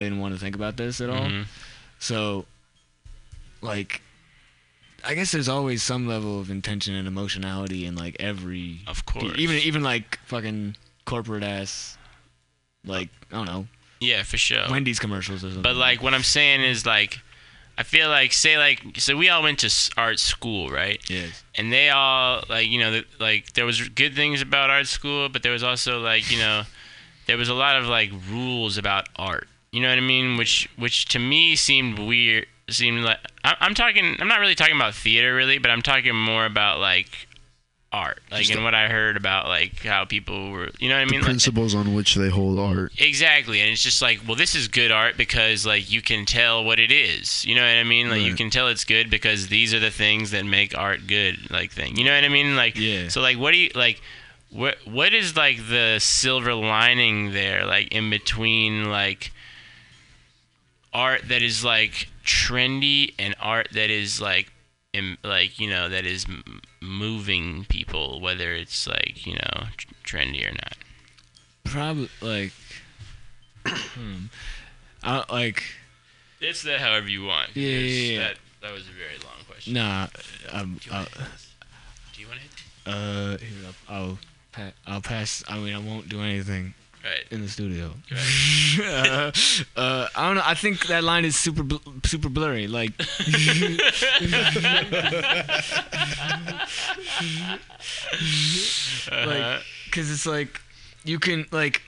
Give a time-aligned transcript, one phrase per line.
[0.00, 1.26] didn't want to think about this at all.
[1.28, 1.44] Mhm.
[1.98, 2.46] So,
[3.60, 4.00] like,
[5.04, 9.34] I guess there's always some level of intention and emotionality in like every, Of course.
[9.36, 11.98] even even like fucking corporate ass,
[12.84, 13.68] like I don't know,
[14.00, 14.64] yeah, for sure.
[14.70, 15.62] Wendy's commercials or something.
[15.62, 17.18] But like what I'm saying is like,
[17.76, 20.98] I feel like say like so we all went to art school, right?
[21.10, 25.28] yes, and they all like you know like there was good things about art school
[25.28, 26.62] but there was also like you know
[27.26, 30.68] there was a lot of like rules about art you know what i mean which
[30.76, 34.94] which to me seemed weird seemed like I- i'm talking i'm not really talking about
[34.94, 37.26] theater really but i'm talking more about like
[37.92, 41.00] art like Just and what i heard about like how people were you know what
[41.02, 42.92] i mean Like- principles on which they hold art.
[42.98, 46.62] Exactly, and it's just like, well, this is good art because like you can tell
[46.64, 47.44] what it is.
[47.44, 48.08] You know what I mean?
[48.08, 51.50] Like you can tell it's good because these are the things that make art good.
[51.50, 51.96] Like thing.
[51.96, 52.54] You know what I mean?
[52.54, 53.08] Like Yeah.
[53.08, 54.00] So like, what do you like?
[54.50, 57.66] What what is like the silver lining there?
[57.66, 59.32] Like in between like
[60.92, 64.52] art that is like trendy and art that is like
[64.92, 69.86] im- like you know that is m- moving people whether it's like you know tr-
[70.04, 70.76] trendy or not
[71.64, 72.52] probably like,
[73.66, 74.24] hmm.
[75.04, 75.62] I like
[76.40, 77.54] It's that however you want.
[77.54, 78.18] Yeah, yeah, yeah.
[78.20, 79.74] That, that was a very long question.
[79.74, 80.08] nah,
[80.52, 81.28] um, Do you uh, want to hit?
[82.14, 84.18] Do you want to hit uh, here, I'll, I'll,
[84.52, 85.44] pa- I'll pass.
[85.48, 87.24] I mean, I won't do anything Right.
[87.30, 87.92] in the studio.
[88.10, 88.86] Right.
[88.86, 89.32] uh,
[89.80, 90.42] uh, I don't know.
[90.44, 92.66] I think that line is super bl- super blurry.
[92.66, 92.92] Like,
[99.10, 99.26] Uh-huh.
[99.26, 99.62] like,
[99.92, 100.60] cause it's like
[101.04, 101.82] you can like.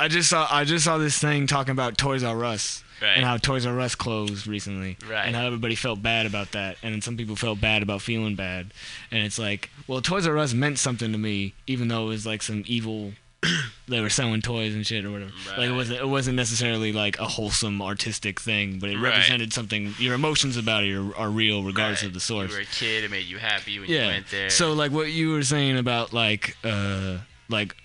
[0.00, 3.14] I just saw I just saw this thing talking about Toys R Us right.
[3.16, 5.26] and how Toys R Us closed recently, Right.
[5.26, 8.36] and how everybody felt bad about that, and then some people felt bad about feeling
[8.36, 8.72] bad,
[9.10, 12.26] and it's like, well, Toys R Us meant something to me, even though it was
[12.26, 13.12] like some evil.
[13.88, 15.30] they were selling toys and shit or whatever.
[15.56, 19.10] Like it wasn't it wasn't necessarily like a wholesome artistic thing, but it Right.
[19.10, 19.94] represented something.
[19.98, 22.08] Your emotions about it are, are real regardless Right.
[22.08, 22.50] of the source.
[22.50, 23.04] You were a kid.
[23.04, 24.50] It made you happy when you went there.
[24.50, 27.76] So like what you were saying about like uh like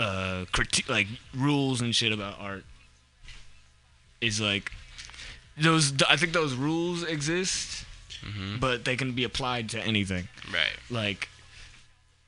[0.00, 1.06] uh criti- like
[1.36, 2.64] rules and shit about art
[4.20, 4.72] is like
[5.56, 7.84] those I think those rules exist,
[8.24, 10.28] hmm but they can be applied to anything.
[10.52, 10.76] Right.
[10.90, 11.28] Like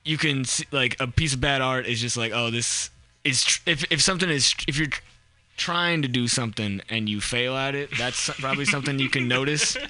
[0.04, 2.90] you can see, like a piece of bad art is just like oh this
[3.24, 5.00] is tr- if if something is tr- if you're tr-
[5.56, 9.76] trying to do something and you fail at it, that's probably something you can notice.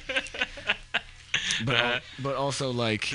[1.64, 2.00] But al- uh-huh.
[2.20, 3.12] but also like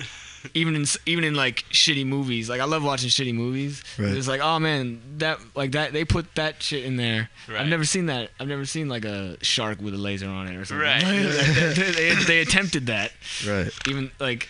[0.54, 3.84] even in even in like shitty movies, like I love watching shitty movies.
[3.98, 4.16] Right.
[4.16, 7.30] It's like oh man, that like that they put that shit in there.
[7.48, 7.62] Right.
[7.62, 8.30] I've never seen that.
[8.40, 10.86] I've never seen like a shark with a laser on it or something.
[10.86, 11.04] Right.
[11.76, 13.12] they, they, they attempted that
[13.48, 13.72] Right.
[13.88, 14.48] even like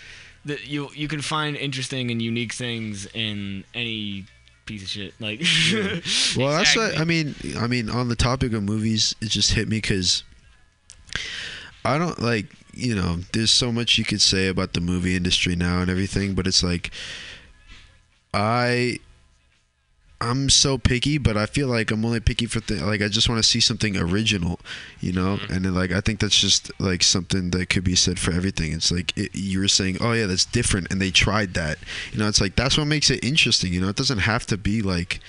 [0.48, 4.26] the, you you can find interesting and unique things in any
[4.66, 5.14] piece of shit.
[5.20, 5.40] Like
[6.38, 7.36] Well, that's what I mean.
[7.58, 10.24] I mean, on the topic of movies, it just hit me because
[11.86, 13.18] I don't like you know.
[13.34, 16.64] There's so much you could say about the movie industry now and everything, but it's
[16.64, 16.92] like
[18.34, 19.00] I.
[20.20, 23.30] I'm so picky, but I feel like I'm only picky for th- like I just
[23.30, 24.60] want to see something original,
[25.00, 25.38] you know.
[25.38, 25.54] Mm-hmm.
[25.54, 28.74] And then like I think that's just like something that could be said for everything.
[28.74, 31.78] It's like it, you were saying, oh yeah, that's different, and they tried that.
[32.12, 33.72] You know, it's like that's what makes it interesting.
[33.74, 35.20] You know, it doesn't have to be like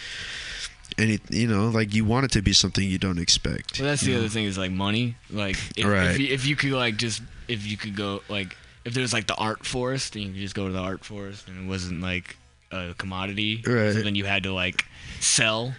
[0.97, 4.03] any you know like you want it to be something you don't expect Well, that's
[4.03, 4.19] the know?
[4.19, 5.17] other thing is like money.
[5.31, 6.11] Like if, Right.
[6.13, 9.27] if, you, if you could like just if you could go like if there's like
[9.27, 12.01] the art forest and you could just go to the art forest and it wasn't
[12.01, 12.37] like
[12.71, 13.93] a commodity, Right.
[13.93, 14.85] So then you had to like
[15.21, 15.75] sell.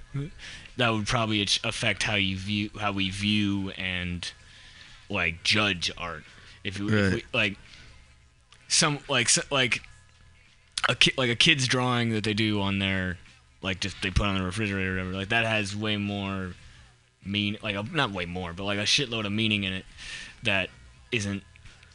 [0.78, 4.30] That would probably affect how you view how we view and
[5.10, 6.24] like judge art.
[6.64, 7.58] If, you, if we, like
[8.68, 9.82] some like like
[10.88, 13.18] a ki- like a kid's drawing that they do on their
[13.62, 16.54] like just they put on the refrigerator or whatever like that has way more
[17.26, 19.86] mean like a, not way more but like a shitload of meaning in it
[20.44, 20.70] that
[21.12, 21.44] isn't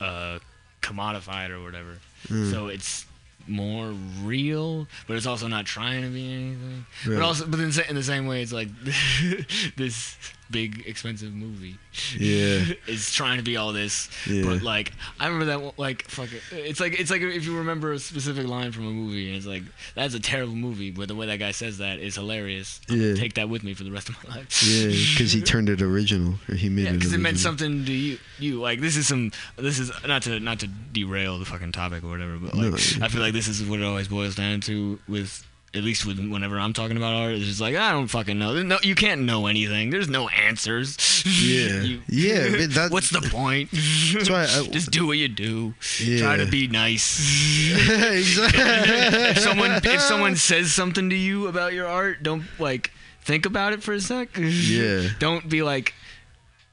[0.01, 0.39] uh
[0.83, 2.51] commodified or whatever Mm.
[2.51, 3.05] so it's
[3.47, 7.15] more real but it's also not trying to be anything Right.
[7.19, 8.69] but also but in, in the same way it's like
[9.77, 10.17] this
[10.51, 11.77] big expensive movie
[12.17, 12.65] Yeah.
[12.87, 14.45] is trying to be all this Yeah.
[14.45, 16.43] but like I remember that one- like fuck it.
[16.53, 19.47] It's like it's like if you remember a specific line from a movie and it's
[19.47, 19.63] like
[19.95, 22.81] that's a terrible movie, but the way that guy says that is hilarious.
[22.91, 23.15] I'm Yeah.
[23.15, 24.63] take that with me for the rest of my life.
[24.63, 27.93] yeah because he turned it original or he made Yeah, because it meant something to
[27.93, 28.19] you.
[28.39, 29.33] You like this is some.
[29.57, 32.77] This is not to not to derail the fucking topic or whatever, but like No.
[33.05, 35.45] I feel like this is what it always boils down to with.
[35.75, 38.63] At least with whenever I'm talking about art, it's just like I don't fucking know.
[38.63, 39.91] No, you can't know anything.
[39.91, 40.97] There's no answers.
[41.27, 41.81] Yeah.
[41.83, 43.71] You- Yeah, but that- what's the point?
[43.73, 45.75] That's why I- just do what you do.
[46.01, 46.19] Yeah.
[46.21, 47.19] Try to be nice.
[47.75, 52.91] if someone if someone says something to you about your art, don't like
[53.23, 54.29] think about it for a sec.
[54.39, 55.09] Yeah.
[55.19, 55.95] Don't be like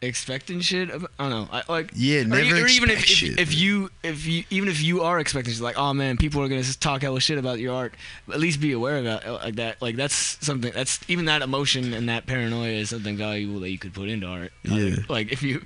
[0.01, 0.89] expecting shit.
[0.89, 1.48] Of, I don't know.
[1.51, 4.68] I, like Yeah, or, never e- or even if, if, if you if you even
[4.69, 7.38] if you are expecting shit, like oh man, people are gonna just talk hella shit
[7.38, 7.94] about your art.
[8.31, 9.81] At least be aware of that, like that.
[9.81, 10.15] Like that's
[10.45, 10.71] something.
[10.74, 14.27] That's even that emotion and that paranoia is something valuable that you could put into
[14.27, 14.51] art.
[14.63, 14.95] Yeah.
[15.07, 15.62] Like, like if you,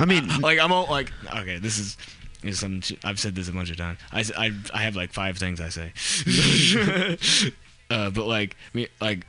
[0.00, 1.96] I mean- like I'm all like okay, this is.
[2.42, 3.98] Is some I've said this a bunch of times.
[4.12, 5.90] I, I, I have like five things I say,
[7.90, 9.26] uh, but like me like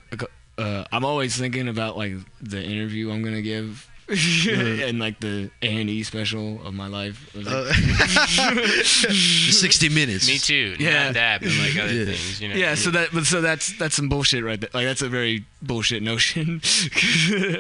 [0.57, 3.89] uh, I'm always thinking about like the interview I'm gonna give
[4.87, 7.29] and like the A and E special of my life.
[7.35, 7.71] Like, Uh,
[8.83, 10.27] 60 minutes.
[10.27, 10.75] Me too.
[10.79, 11.05] Yeah.
[11.05, 12.05] Not that, but like other Yeah.
[12.05, 12.41] things.
[12.41, 12.55] You know.
[12.55, 14.69] yeah, so that but so that's that's some bullshit right there.
[14.73, 16.61] Like that's a very bullshit notion.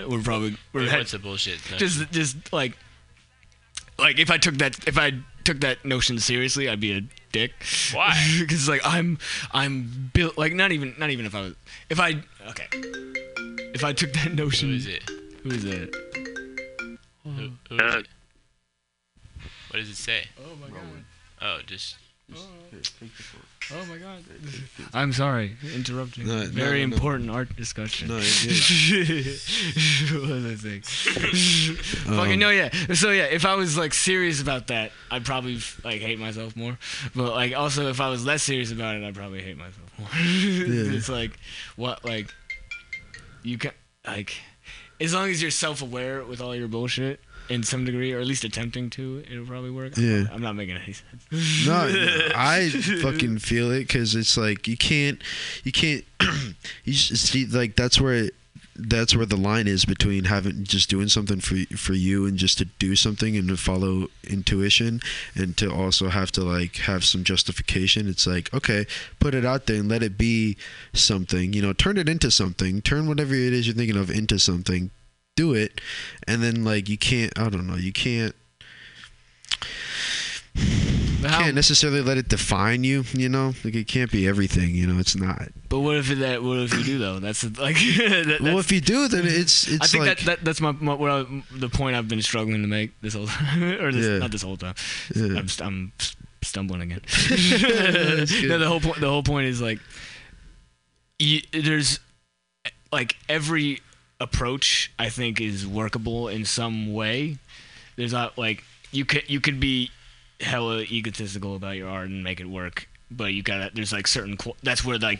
[0.07, 1.59] we're probably we're Wait, head- What's the bullshit?
[1.71, 1.77] No.
[1.77, 2.77] just just like
[3.99, 5.13] like if I took that if I
[5.43, 7.01] took that notion seriously, I'd be a
[7.31, 7.51] dick.
[7.93, 8.15] Why?
[8.39, 9.17] Because like I'm
[9.51, 11.53] I'm built like not even not even if I was
[11.89, 12.67] if I okay
[13.73, 15.03] if I took that notion Who is it?
[15.43, 15.93] who is it
[17.35, 18.07] Who, who is it?
[19.69, 20.23] What does it say?
[20.39, 20.79] oh my god
[21.41, 21.97] Oh, just
[23.71, 24.23] oh my god
[24.93, 26.93] I'm sorry interrupting No, no, very no, no.
[26.95, 28.23] important art discussion No, you're
[30.21, 30.83] what was I saying?
[32.07, 32.69] Um, Fucking no, yeah.
[32.93, 36.77] So yeah, if I was like serious about that, I'd probably like hate myself more.
[37.15, 40.07] But like also, if I was less serious about it, I'd probably hate myself more.
[40.95, 41.37] It's like
[41.75, 42.33] what like
[43.43, 43.71] you can
[44.05, 44.35] like
[44.99, 48.43] as long as you're self-aware with all your bullshit in some degree, or at least
[48.43, 49.97] attempting to, it'll probably work.
[49.97, 50.25] Yeah.
[50.31, 51.67] I'm not making any sense.
[51.67, 51.87] no,
[52.35, 52.69] I
[53.01, 55.21] fucking feel it because it's like you can't,
[55.63, 56.03] you can't,
[56.83, 58.35] you just see like that's where it,
[58.77, 62.57] that's where the line is between having just doing something for for you and just
[62.59, 65.01] to do something and to follow intuition
[65.35, 68.07] and to also have to like have some justification.
[68.07, 68.85] It's like okay,
[69.19, 70.57] put it out there and let it be
[70.93, 71.53] something.
[71.53, 72.81] You know, turn it into something.
[72.81, 74.91] Turn whatever it is you're thinking of into something.
[75.35, 75.81] Do it,
[76.27, 77.37] and then like you can't.
[77.37, 77.75] I don't know.
[77.75, 78.35] You can't
[81.23, 83.03] how- can't necessarily let it define you.
[83.13, 84.75] You know, like it can't be everything.
[84.75, 85.49] You know, it's not.
[85.69, 86.43] but what if that?
[86.43, 87.19] What if you do though?
[87.19, 87.75] That's like.
[87.97, 90.61] that, well, that's- if you do, then it's it's I think like that, that that's
[90.61, 93.91] my, my what I, the point I've been struggling to make this whole time, or
[93.91, 94.17] this, Yeah.
[94.19, 94.75] not this whole time.
[95.15, 95.39] Yeah.
[95.39, 95.91] I'm, I'm
[96.43, 97.01] stumbling again.
[97.29, 98.99] No, the whole point.
[98.99, 99.79] The whole point is like,
[101.19, 101.99] you, there's
[102.91, 103.81] like every
[104.19, 107.37] approach I think is workable in some way.
[107.95, 109.91] There's not like you could you could be
[110.39, 114.37] hella egotistical about your art and make it work, but you gotta there's like certain
[114.63, 115.19] that's where like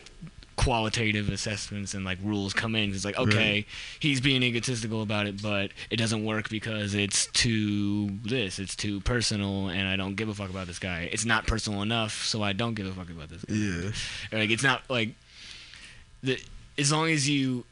[0.55, 2.91] qualitative assessments and like rules come in.
[2.91, 3.65] It's like okay, Right.
[3.99, 8.99] he's being egotistical about it, but it doesn't work because it's too this, it's too
[9.01, 11.09] personal, and I don't give a fuck about this guy.
[11.11, 13.53] It's not personal enough, so I don't give a fuck about this guy.
[13.53, 13.91] yeah,
[14.31, 15.09] Or, like it's not like
[16.23, 16.39] the
[16.77, 17.63] as long as you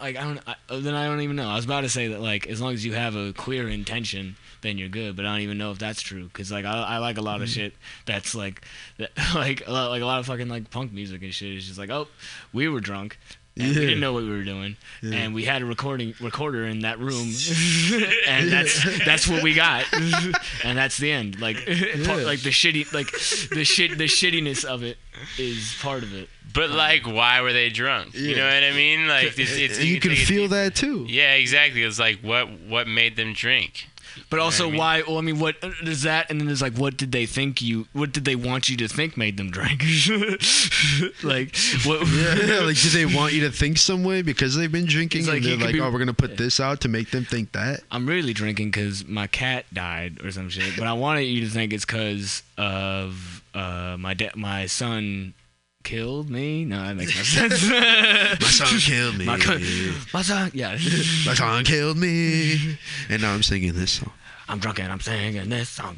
[0.00, 1.48] like I don't I, then I don't even know.
[1.48, 4.36] I was about to say that like as long as you have a clear intention,
[4.62, 5.16] then you're good.
[5.16, 7.42] But I don't even know if that's true because like I, I like a lot
[7.42, 7.60] of mm-hmm.
[7.60, 7.74] shit
[8.04, 8.62] that's like
[8.98, 11.52] that like a lot, like a lot of fucking like punk music and shit.
[11.54, 12.08] It's just like oh
[12.52, 13.18] we were drunk.
[13.58, 13.80] And Yeah.
[13.80, 15.16] We didn't know what we were doing, Yeah.
[15.16, 17.26] and we had a recording recorder in that room,
[18.28, 19.86] and that's that's what we got,
[20.62, 21.40] and that's the end.
[21.40, 21.56] Like,
[22.04, 24.98] part, like the shitty, like the shit, the shittiness of it
[25.38, 26.28] is part of it.
[26.52, 28.14] But um, like, why were they drunk?
[28.14, 29.08] You know what I mean?
[29.08, 31.06] Like, it's, it's, and you can take feel deep- that too.
[31.08, 31.82] Yeah, exactly.
[31.82, 33.88] It's like what what made them drink?
[34.28, 34.78] But also, I mean?
[34.78, 35.02] why?
[35.06, 36.30] Well, I mean, what is that?
[36.30, 37.86] And then there's like, what did they think you?
[37.92, 39.82] What did they want you to think made them drink?
[41.22, 42.06] like, what?
[42.08, 45.28] Yeah, like do they want you to think some way because they've been drinking It's
[45.28, 47.52] like and they're like, be- oh, we're gonna put this out to make them think
[47.52, 47.82] that.
[47.90, 50.76] I'm really drinking because my cat died or some shit.
[50.76, 55.34] But I wanted you to think it's because of uh, my da- my son
[55.86, 56.64] killed me.
[56.64, 57.70] No, that makes no sense.
[57.70, 59.24] My son killed me.
[59.24, 59.58] My, co-
[60.12, 60.72] my son, yeah.
[60.72, 62.76] My son killed me,
[63.08, 64.12] and now I'm singing this song.
[64.48, 65.96] I'm drunk and I'm singing this song.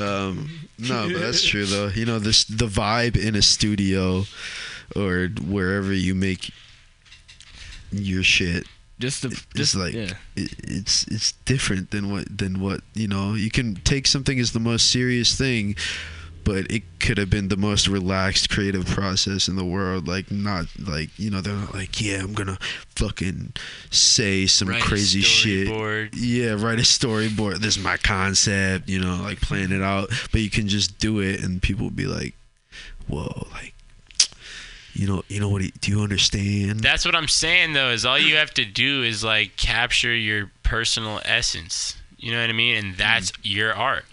[0.00, 1.88] Um, no, but that's true though.
[1.88, 4.24] You know, this the vibe in a studio
[4.94, 6.52] or wherever you make
[7.90, 8.66] your shit
[9.00, 10.12] just the, it's just like yeah.
[10.36, 13.34] it, it's it's different than what than what you know.
[13.34, 15.74] You can take something as the most serious thing,
[16.50, 20.08] but it could have been the most relaxed creative process in the world.
[20.08, 22.58] Like not like you know they're not like yeah I'm gonna
[22.96, 23.52] fucking
[23.90, 25.68] say some Write a crazy shit.
[26.12, 27.58] Yeah, write a storyboard.
[27.58, 30.10] This is my concept, you know, like plan it out.
[30.32, 32.34] But you can just do it, and people will be like,
[33.06, 33.74] "Whoa, like,
[34.92, 35.62] you know, you know what?
[35.62, 37.90] he- Do you understand?" That's what I'm saying though.
[37.90, 41.96] Is all you have to do is like capture your personal essence.
[42.18, 42.76] You know what I mean?
[42.76, 43.38] And that's mm.
[43.42, 44.04] your art.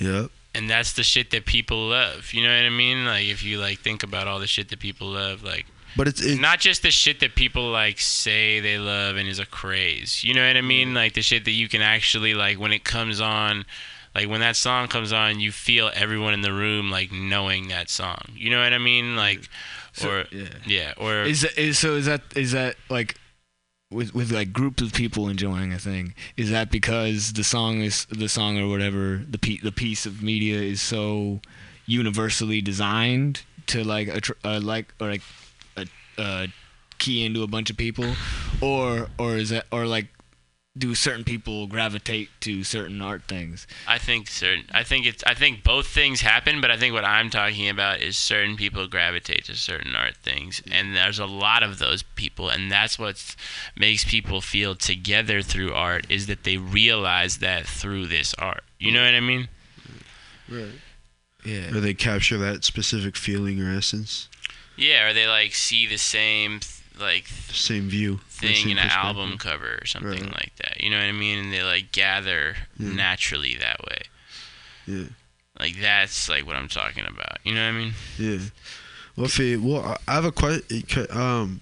[0.00, 0.30] Yep.
[0.54, 2.32] And that's the shit that people love.
[2.32, 3.04] You know what I mean?
[3.04, 6.24] Like if you like think about all the shit that people love, like but it's
[6.24, 10.22] it, not just the shit that people like say they love and is a craze.
[10.22, 10.94] You know what I mean?
[10.94, 13.64] Like the shit that you can actually like when it comes on,
[14.14, 17.90] like when that song comes on, you feel everyone in the room like knowing that
[17.90, 18.20] song.
[18.34, 19.16] You know what I mean?
[19.16, 19.48] Like,
[20.04, 20.46] or yeah.
[20.66, 23.16] yeah, or Is that, is so is that is that like
[23.90, 26.14] with with like groups of people enjoying a thing?
[26.36, 30.22] Is that because the song is the song or whatever the pe- the piece of
[30.22, 31.40] media is so
[31.86, 35.22] universally designed to like attr- uh, like or like
[35.76, 35.86] a,
[36.18, 36.46] uh,
[36.98, 38.14] key into a bunch of people,
[38.60, 40.06] or or is that or like
[40.78, 43.66] do certain people gravitate to certain art things?
[43.86, 44.64] I think certain.
[44.72, 45.24] I think it's.
[45.26, 48.86] I think both things happen, but I think what I'm talking about is certain people
[48.86, 53.34] gravitate to certain art things, and there's a lot of those people, and that's what
[53.76, 58.62] makes people feel together through art is that they realize that through this art.
[58.78, 59.48] You know what I mean?
[60.48, 60.68] right.
[61.44, 61.74] Yeah.
[61.76, 64.28] or they capture that specific feeling or essence,
[64.76, 69.36] Yeah, or they like see the same th- like same view, thing in an album
[69.38, 70.34] cover or something Right.
[70.34, 70.80] like that.
[70.82, 71.38] You know what I mean?
[71.38, 72.92] And they like gather Yeah.
[72.92, 74.02] naturally that way.
[74.86, 75.04] Yeah.
[75.58, 77.38] Like that's like what I'm talking about.
[77.44, 77.94] You know what I mean?
[78.18, 78.38] Yeah.
[79.16, 81.06] Well, if it, well, I- I have a question.
[81.10, 81.60] Um,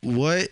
[0.00, 0.48] what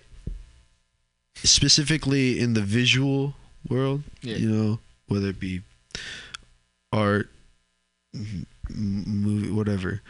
[1.37, 3.35] specifically in the visual
[3.69, 4.37] world, Yeah.
[4.37, 5.63] you know, whether it be
[6.93, 7.31] art,
[8.15, 10.03] m- m- movie, whatever.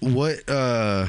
[0.00, 1.08] What uh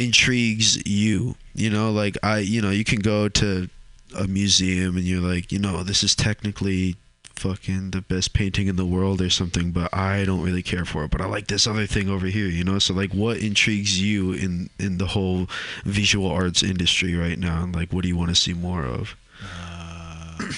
[0.00, 1.36] intrigues you?
[1.54, 3.68] You know, like I, you know, you can go to
[4.18, 6.96] a museum and you're like, you know, this is technically
[7.40, 11.04] fucking the best painting in the world or something, but I don't really care for
[11.04, 11.10] it.
[11.10, 12.78] But I like this other thing over here, you know.
[12.78, 15.48] So like, what intrigues you in in the whole
[15.84, 17.62] visual arts industry right now?
[17.62, 19.16] And like, what do you want to see more of?
[19.42, 20.52] Uh,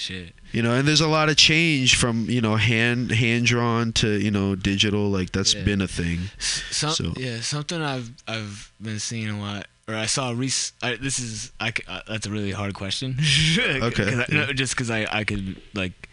[0.00, 0.32] shit.
[0.52, 4.18] You know, and there's a lot of change from you know hand hand drawn to
[4.20, 5.08] you know digital.
[5.10, 5.64] Like that's Yeah.
[5.64, 6.30] been a thing.
[6.38, 11.18] Some, So- yeah, something I've I've been seeing a lot, or I saw I, This
[11.18, 13.18] is I, uh, that's a really hard question.
[13.58, 14.46] Okay, I, yeah.
[14.46, 16.08] no, just because I I could like.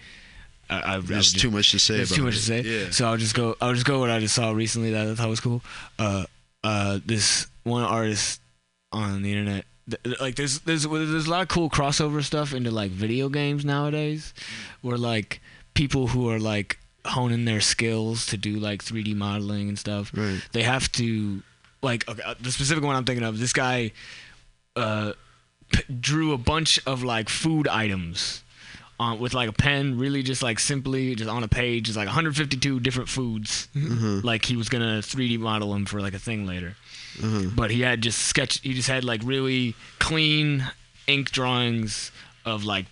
[0.70, 1.96] I, I, I There's just- too much to say.
[1.96, 2.38] There's too much it.
[2.40, 2.62] to say.
[2.62, 2.90] Yeah.
[2.92, 3.56] So I'll just go.
[3.62, 5.62] I'll just go what I just saw recently that I thought was cool.
[5.98, 6.26] Uh,
[6.64, 8.42] uh, this one artist
[8.92, 9.64] on the internet.
[9.90, 13.64] Th- Like there's there's there's a lot of cool crossover stuff into like video games
[13.66, 14.34] nowadays,
[14.82, 15.42] where like
[15.74, 20.42] people who are like honing their skills to do like 3D modeling and stuff Right.
[20.52, 21.42] they have to
[21.82, 23.40] like okay, uh, the specific one I'm thinking of.
[23.40, 23.92] This guy
[24.76, 25.14] uh,
[25.72, 28.44] p- drew a bunch of like food items
[29.00, 32.08] on with like a pen, really just like simply just on a page, just like
[32.08, 33.68] 152 different foods.
[33.76, 34.22] Uh-huh.
[34.24, 36.76] Like he was gonna 3D model them for like a thing later,
[37.24, 37.50] Uh-huh.
[37.56, 38.60] but he had just sketch.
[38.62, 40.66] He just had like really clean
[41.08, 42.12] ink drawings
[42.46, 42.86] of like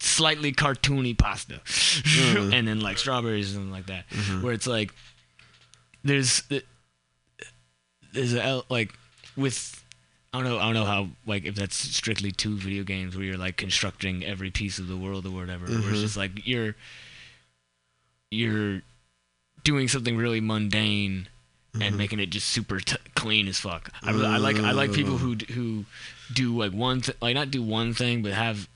[0.00, 2.50] slightly cartoony pasta, Uh-huh.
[2.52, 4.04] and then like strawberries and like that.
[4.12, 4.40] Uh-huh.
[4.40, 4.92] Where it's like
[6.04, 6.42] there's
[8.12, 8.92] there's a like
[9.36, 9.78] with
[10.32, 13.24] I don't know I don't know how like if that's strictly two video games where
[13.24, 15.66] you're like constructing every piece of the world or whatever.
[15.66, 15.92] Where Mhm.
[15.92, 16.74] it's just like you're
[18.30, 18.82] you're
[19.64, 21.28] doing something really mundane
[21.74, 21.98] and Mhm.
[21.98, 23.90] making it just super t- clean as fuck.
[24.02, 25.84] I, really, I like I like people who who
[26.32, 28.68] do like one th- like not do one thing but have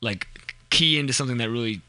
[0.00, 0.26] like
[0.70, 1.80] key into something that really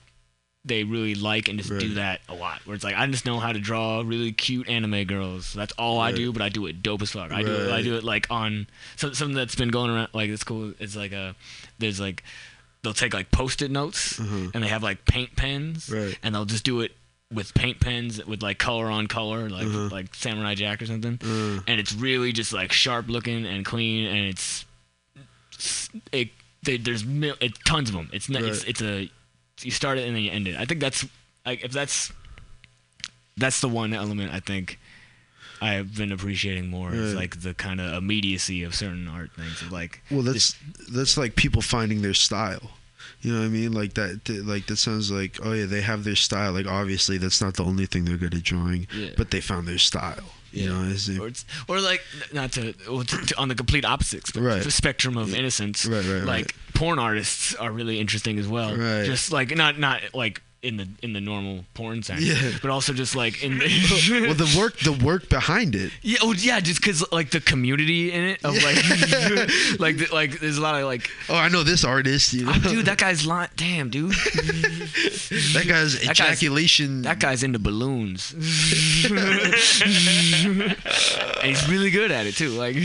[0.66, 2.66] they really like and just do that a lot.
[2.66, 5.52] Where it's like I just know how to draw really cute anime girls.
[5.52, 7.34] That's all I do, but I do it dope as fuck.
[7.34, 7.72] I do it.
[7.72, 10.10] I do it like on some, something that's been going around.
[10.14, 10.74] Like it's cool.
[10.80, 11.36] It's like a
[11.80, 12.24] there's like
[12.84, 14.52] they'll take like post-it notes Uh-huh.
[14.54, 16.18] and they have like paint pens Right.
[16.24, 16.94] and they'll just do it
[17.34, 19.90] with paint pens with like color on color like Uh-huh.
[19.92, 24.06] like Samurai Jack or something Uh, and it's really just like sharp looking and clean
[24.08, 24.66] and it's
[26.12, 26.30] it
[26.64, 28.70] they, there's mil- it, tons of them it's not it's, Right.
[28.70, 29.10] it's a
[29.62, 31.06] you start it and then you end it i think that's
[31.46, 32.12] like if that's
[33.38, 34.80] that's the one element i think
[35.62, 39.72] i've been appreciating more is like the kind of immediacy of certain art things of
[39.72, 40.56] like well, that's
[40.92, 42.72] that's like people finding their style.
[43.24, 43.72] You know what I mean?
[43.74, 44.26] Like that.
[44.26, 46.52] th- Like that sounds like oh yeah, they have their style.
[46.54, 49.10] Like obviously that's not the only thing they're good at drawing, Yeah.
[49.18, 50.24] but they found their style.
[50.52, 50.70] You Yeah.
[50.70, 52.02] know, is it, or, it's, or like
[52.32, 54.62] not to, to, to on the complete opposite Right.
[54.62, 59.04] the spectrum of innocence Right, right, like porn artists are really interesting as well Right.
[59.06, 62.52] just like not not like in the in the normal porn sense Yeah.
[62.62, 65.92] but also just like in the well, the work the work behind it.
[66.02, 68.76] yeah oh yeah just because like the community in it of like
[69.80, 72.34] like the, like there's a lot of like Oh, I know this artist.
[72.34, 77.02] You oh, know, oh, dude that guy's li- damn dude that guy's guy's- ejaculation.
[77.04, 78.44] that guy's into balloons and
[81.44, 82.76] he's really good at it too like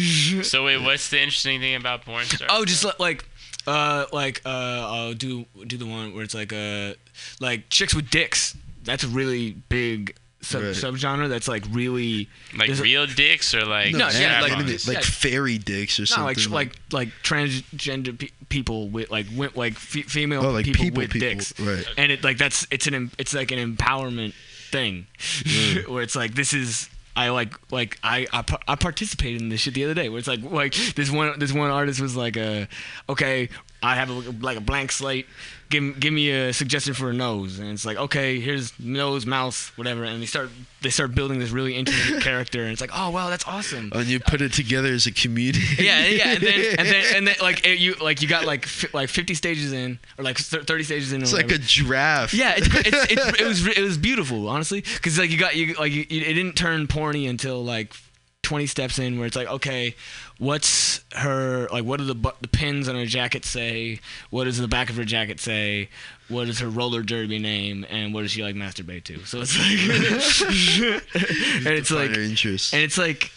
[0.42, 2.50] So wait, what's the interesting thing about porn stars?
[2.52, 3.24] Oh, just li- like,
[3.68, 6.94] uh, like, uh, I'll do do the one where it's like, uh,
[7.40, 8.56] like chicks with dicks.
[8.84, 10.70] That's a really big sub Right.
[10.74, 14.68] subgenre that's like really Like There's a- real dicks or like No, yeah, like- anime-
[14.86, 15.00] like yeah.
[15.00, 16.50] fairy dicks or no something.
[16.52, 20.84] like like like transgender pe- people with like wi- like fe- female Oh, like people,
[20.84, 21.84] people, with people, dicks, right.
[21.98, 24.32] And it like that's it's an it's like an empowerment
[24.70, 25.06] thing
[25.88, 26.88] where it's like this is.
[27.18, 30.28] I like like I, I I participated in this shit the other day where it's
[30.28, 32.66] like like this one this one artist was like uh
[33.08, 33.48] okay
[33.82, 35.26] I have a, like a blank slate
[35.70, 39.70] give give me a suggestion for a nose and it's like okay here's nose mouth
[39.76, 40.48] whatever and they start
[40.80, 44.06] they start building this really intricate character and it's like oh wow that's awesome and
[44.06, 45.60] you put it together as a community.
[45.84, 48.66] yeah, yeah, and then and then and then like it, you like you got like
[48.66, 51.22] fi- like 50 stages in or like 30 stages in.
[51.22, 52.34] It's like a giraffe.
[52.34, 55.74] yeah, it's, it's, it's, it was it was beautiful, honestly, because like you got you
[55.74, 57.94] like you, it didn't turn porny until like
[58.42, 59.94] 20 steps in, where it's like okay,
[60.38, 61.84] what's her like?
[61.84, 64.00] What do the bu- the pins on her jacket say?
[64.30, 65.88] What does the back of her jacket say?
[66.28, 67.84] What is her roller derby name?
[67.90, 69.24] And what does she like masturbate to?
[69.26, 71.02] So it's like,
[71.66, 72.72] and it's like, interest.
[72.72, 73.30] and it's like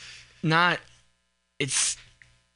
[0.44, 0.80] not
[1.60, 1.96] it's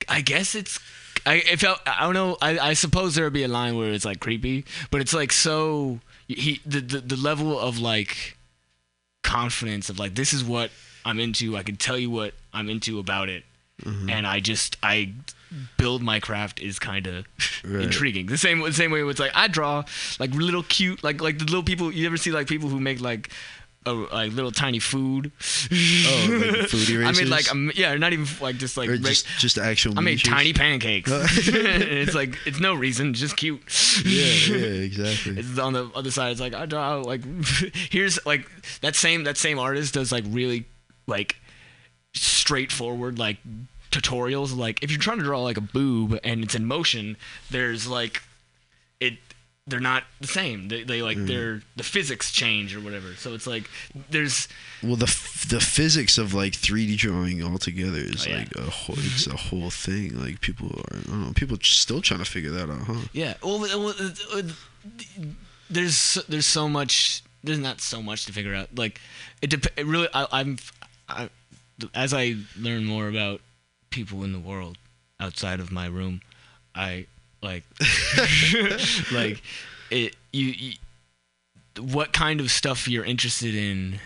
[0.10, 0.80] i guess it's
[1.28, 3.92] i it felt i don't know i, I suppose there would be a line where
[3.92, 8.38] it's like creepy but it's like so he the, the the level of like
[9.24, 10.72] confidence of like this is what
[11.06, 13.44] i'm into i can tell you what i'm into about it
[13.84, 14.10] Mm-hmm.
[14.10, 15.12] and i just i
[15.78, 17.26] build my craft is kind of
[17.66, 17.84] Right.
[17.84, 19.84] intriguing the same the same way it's like i draw
[20.18, 23.02] like little cute like like the little people you ever see like people who make
[23.02, 23.32] like
[23.86, 25.32] a, like little tiny food
[25.72, 28.90] Oh, like food I mean, like, um, yeah, not even like just like.
[28.90, 30.00] or just just actual.
[30.00, 31.12] I made tiny pancakes.
[31.14, 33.62] it's like it's no reason, just cute.
[34.04, 35.38] Yeah, yeah, exactly.
[35.38, 36.32] It's on the other side.
[36.32, 37.22] It's like I draw like
[37.92, 38.50] here's like
[38.82, 40.66] that same that same artist does like really
[41.08, 41.36] like
[42.14, 43.38] straightforward like
[43.92, 44.56] tutorials.
[44.56, 47.18] Like if you're trying to draw like a boob and it's in motion,
[47.50, 48.22] there's like
[49.00, 49.14] it.
[49.68, 50.68] They're not the same.
[50.68, 51.26] They, they like mm.
[51.26, 53.16] they're the physics change or whatever.
[53.16, 53.68] So it's like
[54.12, 54.48] there's
[54.84, 58.38] Well, the f- the physics of like 3D drawing altogether is Oh, yeah.
[58.38, 60.22] like a whole it's a whole thing.
[60.22, 63.08] Like people are I don't know people still trying to figure that out, huh?
[63.12, 63.34] Yeah.
[63.42, 63.66] Well,
[65.70, 67.24] there's there's so much.
[67.44, 68.70] There's not so much to figure out.
[68.76, 69.00] Like
[69.42, 70.08] it, dep- it really.
[70.14, 70.58] I, I'm.
[71.08, 71.30] I,
[71.94, 73.42] as I learn more about
[73.90, 74.78] people in the world
[75.20, 76.22] outside of my room,
[76.74, 77.08] I
[77.42, 77.64] like
[79.12, 79.42] like
[79.90, 80.16] it.
[80.34, 80.74] You, you.
[81.80, 84.00] What kind of stuff you're interested in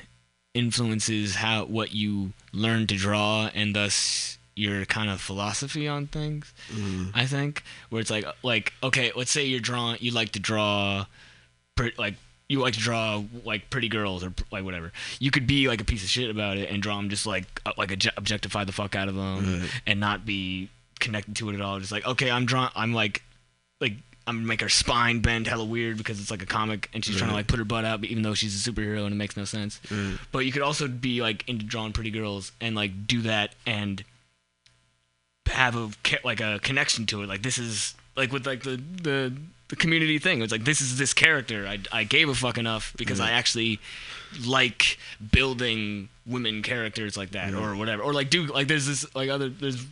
[0.55, 6.53] influences how what you learn to draw, and thus your kind of philosophy on things.
[6.69, 7.11] Mm-hmm.
[7.13, 11.05] I think where it's like like okay, let's say you're drawing, you like to draw,
[11.97, 12.15] like
[12.49, 14.91] you like to draw like pretty girls or like whatever.
[15.19, 17.45] You could be like a piece of shit about it and draw them just like
[17.65, 19.69] uh, like objectify the fuck out of them Right.
[19.87, 21.79] and not be connected to it at all.
[21.79, 23.23] Just like okay, I'm drawing, I'm like
[23.79, 23.93] like.
[24.27, 27.17] I'm gonna make her spine bend hella weird because it's like a comic and she's
[27.17, 29.35] trying to like put her butt out even though she's a superhero and it makes
[29.35, 29.79] no sense.
[29.89, 30.19] Right.
[30.31, 34.03] But you could also be like into drawing pretty girls and like do that and
[35.47, 35.89] have a
[36.23, 37.27] like a connection to it.
[37.29, 39.33] Like this is like with like the the
[39.69, 40.41] the community thing.
[40.41, 41.65] It's like this is this character.
[41.67, 43.79] I I gave a fuck enough because I actually
[44.45, 44.97] like
[45.31, 48.03] building women characters like that or whatever.
[48.03, 49.85] Or like dude, like there's this like other there's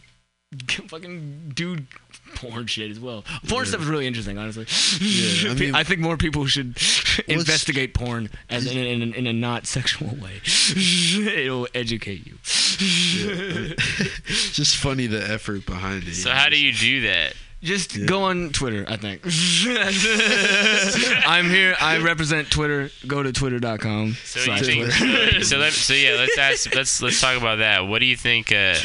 [0.87, 1.87] fucking dude
[2.35, 3.23] porn shit as well.
[3.47, 4.65] Porn stuff is really interesting, honestly.
[4.99, 6.77] Yeah, I mean- I think more people should
[7.27, 10.41] investigate porn as in, in, in, in a not sexual way.
[10.75, 12.37] It'll educate you.
[12.43, 16.15] It's just funny the effort behind it.
[16.15, 17.33] So how do you do that?
[17.61, 19.21] Just go on Twitter, I think.
[21.27, 21.75] I'm here.
[21.81, 22.91] I represent Twitter.
[23.07, 24.13] Go to twitter.com.
[24.23, 24.93] So you slash think?
[24.93, 25.33] Twitter.
[25.39, 26.67] So, so, let, so yeah, let's ask.
[26.75, 27.87] Let's let's talk about that.
[27.87, 28.51] What do you think?
[28.51, 28.75] Uh,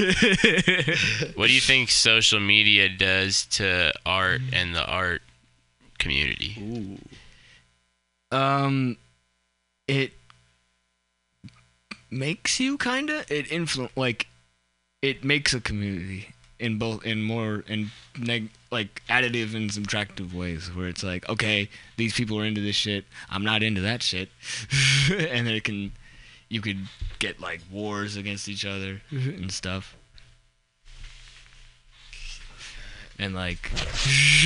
[1.34, 5.20] what do you think social media does to art and the art
[5.98, 6.98] community?
[8.30, 8.96] um,
[9.86, 10.12] it
[12.10, 14.28] makes you kind of it influence like
[15.02, 20.74] it makes a community in both in more in neg- like additive and subtractive ways
[20.74, 23.04] where it's like okay these people are into this shit.
[23.30, 24.30] I'm not into that shit.
[25.10, 25.92] And then it can
[26.48, 26.78] you could
[27.18, 29.42] get like wars against each other mm-hmm.
[29.42, 29.96] and stuff.
[33.18, 33.70] And like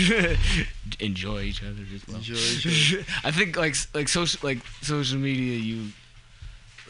[1.00, 2.16] enjoy each other as well.
[2.16, 3.04] Enjoy each other.
[3.24, 5.92] I think like like social like social media you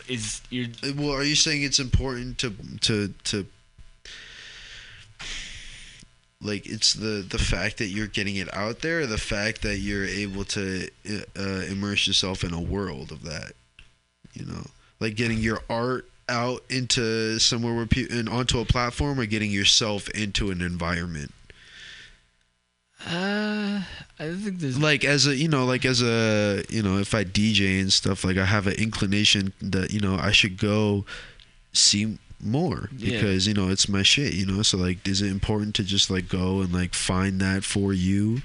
[0.09, 3.47] is you're Well, are you saying it's important to to to
[6.41, 9.79] like it's the the fact that you're getting it out there, or the fact that
[9.79, 10.89] you're able to
[11.39, 13.53] uh, immerse yourself in a world of that,
[14.35, 14.67] you know,
[15.01, 19.51] like getting your art out into somewhere where people and onto a platform, or getting
[19.51, 21.33] yourself into an environment.
[23.07, 23.83] uh
[24.19, 27.25] I think there's like as a you know like as a you know if I
[27.25, 31.05] DJ and stuff like I have an inclination that you know I should go
[31.73, 33.13] see more Yeah.
[33.21, 36.11] because you know it's my shit you know so like is it important to just
[36.11, 38.43] like go and like find that for you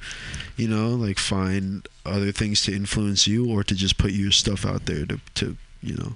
[0.57, 4.65] you know like find other things to influence you or to just put your stuff
[4.65, 6.13] out there to to you know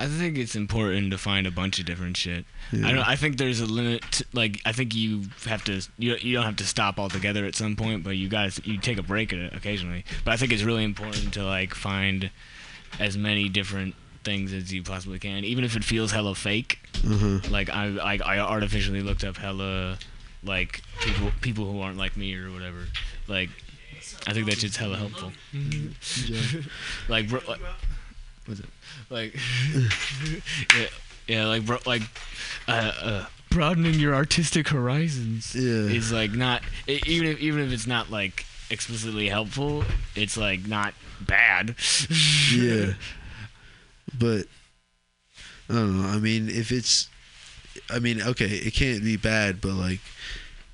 [0.00, 2.44] I think it's important to find a bunch of different shit.
[2.70, 2.86] yeah.
[2.86, 3.08] I don't.
[3.08, 4.02] I think there's a limit.
[4.12, 5.82] To, like I think you have to.
[5.98, 8.98] You you don't have to stop altogether at some point, but you guys you take
[8.98, 10.04] a break occasionally.
[10.24, 12.30] But I think it's really important to like find
[13.00, 13.96] as many different
[14.28, 16.78] things as you possibly can, even if it feels hella fake.
[17.04, 17.40] uh-huh.
[17.50, 19.98] Like I I, I artificially looked up hella
[20.44, 22.82] like people people who aren't like me or whatever.
[23.26, 23.48] Like
[24.26, 25.32] I think that shit's hella helpful.
[27.08, 27.60] like bro, like,
[28.46, 28.66] what's it?
[29.08, 29.34] Like
[30.76, 30.86] yeah,
[31.26, 32.02] yeah, like bro, like
[32.66, 35.88] uh, uh, broadening your artistic horizons Yeah.
[35.96, 40.66] is like not e- even if even if it's not like explicitly helpful, it's like
[40.66, 41.74] not bad.
[42.54, 42.92] yeah
[44.16, 44.46] but
[45.68, 47.08] i don't know i mean if it's
[47.90, 50.00] i mean okay it can't be bad but like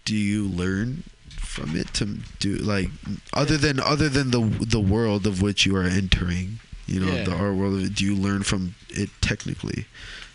[0.05, 1.03] do you learn
[1.39, 2.89] from it to do like
[3.33, 7.25] other than other than the the world of which you are entering you know Yeah.
[7.25, 9.87] the art world of it, do you learn from it technically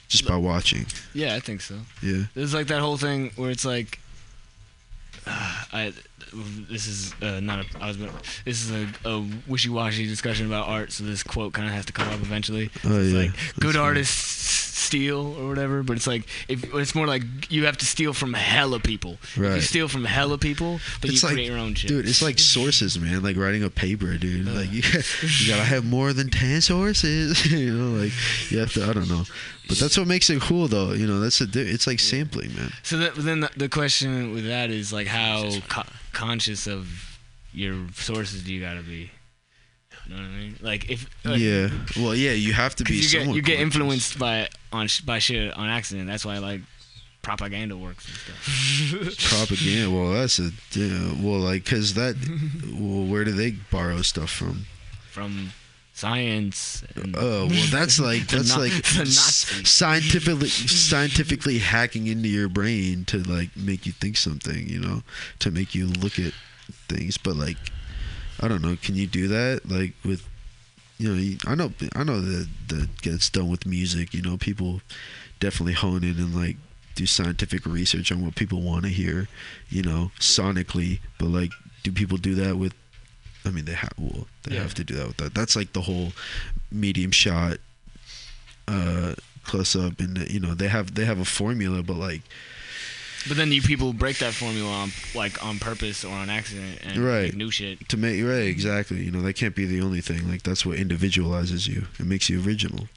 [0.07, 1.75] just by watching Yeah, I think so.
[2.01, 3.99] yeah There's like that whole thing where it's like,
[5.27, 5.93] I
[6.69, 8.11] this is uh, not a I was gonna-
[8.45, 11.93] this is a, a wishy-washy discussion about art, so this quote kind of has to
[11.93, 12.69] come up eventually.
[12.85, 13.83] oh It's yeah like good fine.
[13.83, 18.13] artists steal or whatever, but it's like if it's more like you have to steal
[18.13, 19.17] from hella people.
[19.35, 21.89] If you steal from hella people, but It's you like- create your own shit.
[21.89, 23.21] Dude, it's like sources, man.
[23.21, 24.47] Like writing a paper, dude.
[24.47, 24.51] Uh.
[24.51, 24.81] Like you,
[25.39, 27.45] you gotta have more than ten sources.
[27.51, 28.13] you know, like
[28.51, 28.83] you have to.
[28.89, 29.23] I don't know,
[29.67, 30.93] but that's what makes it cool, though.
[30.93, 31.47] You know, that's a.
[31.53, 32.71] It's like sampling, man.
[32.83, 37.19] So that, then the, the question with that is like how co- conscious of
[37.53, 39.11] your sources do you gotta be?
[40.09, 40.55] You know what I mean?
[40.61, 41.69] Like if like, yeah.
[41.97, 42.31] Well, yeah.
[42.31, 42.95] You have to be.
[42.95, 46.07] You get you get influenced by on by shit on accident.
[46.07, 46.61] That's why like
[47.21, 49.29] propaganda works and stuff.
[49.29, 49.91] Propaganda.
[49.91, 50.49] Well, that's a.
[50.73, 52.15] Yeah, well, like, cause that.
[52.73, 54.65] Well, where do they borrow stuff from?
[55.11, 55.51] From
[55.93, 56.83] science.
[56.95, 63.05] And, Oh, well, that's like that's Na- like the scientifically scientifically hacking into your brain
[63.05, 65.03] to like make you think something, you know,
[65.39, 66.33] to make you look at
[66.87, 67.17] things.
[67.17, 67.57] But like,
[68.41, 69.61] I don't know, can you do that?
[69.69, 70.27] Like with,
[70.97, 74.13] you know, I know I know that that gets done with music.
[74.13, 74.81] You know, people
[75.39, 76.57] definitely hone in and like
[76.95, 79.27] do scientific research on what people want to hear,
[79.69, 80.99] you know, sonically.
[81.17, 81.51] But like,
[81.83, 82.73] do people do that with?
[83.45, 83.93] I mean, they have.
[83.97, 84.61] Well, they Yeah.
[84.63, 85.33] have to do that with that.
[85.33, 86.11] That's like the whole
[86.71, 87.57] medium shot,
[88.67, 92.21] uh, close up, and you know they have they have a formula, but like
[93.27, 96.97] but then you people break that formula on like on purpose or on accident and
[96.97, 97.23] Right.
[97.25, 97.87] make new shit.
[97.89, 99.03] to make right exactly.
[99.03, 100.29] You know that can't be the only thing.
[100.29, 101.87] Like that's what individualizes you.
[101.99, 102.87] It makes you original.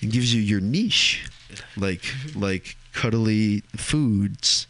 [0.00, 1.28] It gives you your niche,
[1.76, 2.40] like mm-hmm.
[2.40, 4.66] like cuddly foods.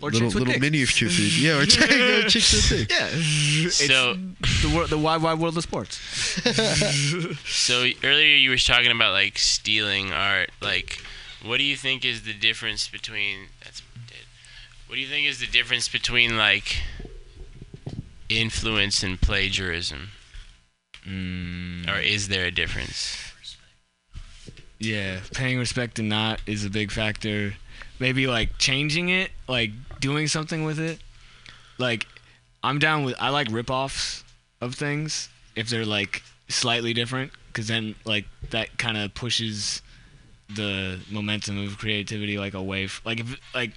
[0.00, 0.60] Or little chicks with little dicks.
[0.60, 1.32] miniature food.
[1.38, 2.92] Yeah, or chick, yeah, chicks with dicks.
[2.98, 3.08] Yeah.
[3.12, 4.14] It's So-
[4.62, 5.98] the wor- the wide wide world of sports.
[7.46, 10.50] So earlier you were talking about like stealing art.
[10.62, 10.98] Like,
[11.42, 14.24] what do you think is the difference between that's dead.
[14.86, 16.76] What do you think is the difference between like
[18.28, 20.10] influence and plagiarism,
[21.08, 23.18] Mm, or is there a difference?
[24.78, 27.54] yeah, paying respect and not is a big factor.
[27.98, 29.70] Maybe like changing it, like
[30.00, 30.98] doing something with it.
[31.78, 32.06] Like
[32.62, 34.24] I'm down with I like rip-offs
[34.60, 39.80] of things if they're like slightly different cuz then like that kind of pushes
[40.54, 43.72] the momentum of creativity like away f- like if like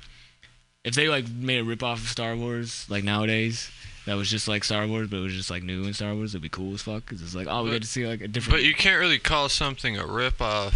[0.83, 3.69] if they like made a rip-off of Star Wars like nowadays
[4.05, 6.31] that was just like Star Wars but it was just like new in Star Wars
[6.33, 8.21] it'd be cool as fuck cuz it's like oh we But- get to see like
[8.21, 10.73] a different But you can't really call something a ripoff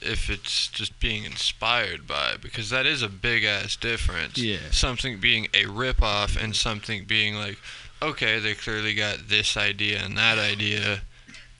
[0.00, 4.36] if it's just being inspired by it, because that is a big ass difference.
[4.36, 4.58] Yeah.
[4.70, 7.56] Something being a ripoff and something being like,
[8.02, 11.00] okay, they clearly got this idea and that idea,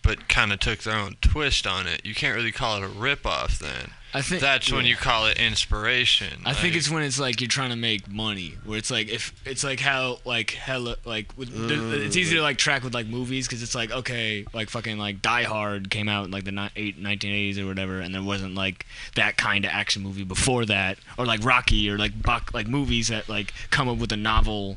[0.05, 2.05] but kind of took their own twist on it.
[2.05, 3.91] You can't really call it a ripoff then.
[4.17, 6.43] I think That's when you call it inspiration.
[6.45, 9.35] I think it's when it's like you're trying to make money, where it's like if
[9.45, 12.17] it's like how like hella like with, it's mm.
[12.17, 15.43] easy to like track with like movies because it's like okay like fucking like Die
[15.43, 18.87] Hard came out in like the ni- eight, 1980s or whatever, and there wasn't like
[19.17, 23.09] that kind of action movie before that, or like Rocky or like Buck like movies
[23.09, 24.77] that like come up with a novel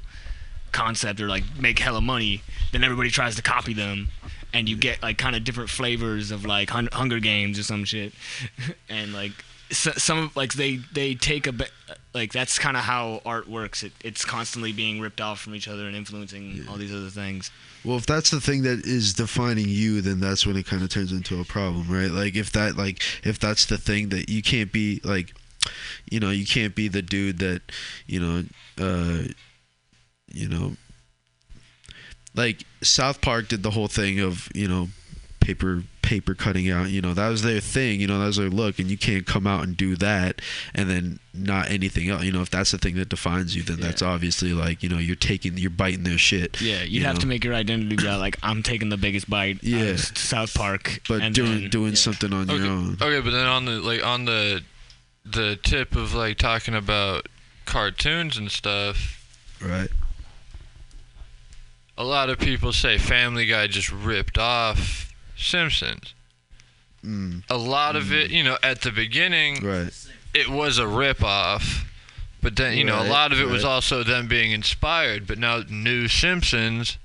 [0.71, 4.07] concept or like make hella money, then everybody tries to copy them.
[4.53, 7.83] And you get like kind of different flavors of like Hun- Hunger Games or some
[7.83, 8.13] shit,
[8.89, 9.31] and like
[9.71, 11.71] so, some of like they they take a bit
[12.13, 13.83] like that's kind of how art works.
[13.83, 17.51] It, it's constantly being ripped off from each other and influencing all these other things.
[17.83, 20.89] Well, if that's the thing that is defining you, then that's when it kind of
[20.89, 22.11] turns into a problem, right?
[22.11, 25.33] Like if that like if that's the thing that you can't be like
[26.09, 27.61] you know, you can't be the dude that,
[28.05, 28.43] you know,
[28.79, 29.23] uh
[30.29, 30.75] you know
[32.37, 34.87] like South Park did the whole thing of, you know,
[35.39, 38.49] paper paper cutting out, you know, that was their thing, you know, that was their
[38.49, 40.41] look and you can't come out and do that
[40.73, 42.23] and then not anything else.
[42.23, 44.99] You know, if that's the thing that defines you, then that's obviously like, you know,
[44.99, 46.61] you're taking you're biting their shit.
[46.61, 47.21] Yeah, you'd you have know?
[47.21, 49.61] to make your identity be like I'm taking the biggest bite.
[49.61, 49.97] Yeah.
[49.97, 51.01] South Park.
[51.09, 51.95] but and doing then- doing yeah.
[51.97, 52.93] something on Okay, your own.
[53.01, 54.61] okay, but then on the like on the
[55.25, 57.27] the tip of like talking about
[57.65, 59.13] cartoons and stuff,
[59.61, 59.89] Right.
[61.97, 66.13] A lot of people say Family Guy just ripped off Simpsons.
[67.03, 70.07] Mm, A lot of it, you know, at the beginning, right.
[70.33, 71.85] it was a rip off.
[72.41, 75.25] But then, you know, a lot of it was also them being inspired.
[75.25, 76.97] But now, New Simpsons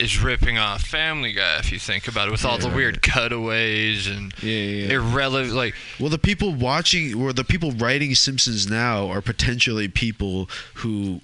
[0.00, 2.74] is ripping off Family Guy, if you think about it, with all the Yeah.
[2.74, 4.92] weird cutaways and Yeah, yeah, yeah.
[4.94, 5.54] irrelevant.
[5.54, 11.20] Like, Well, the people watching or the people writing Simpsons now are potentially people who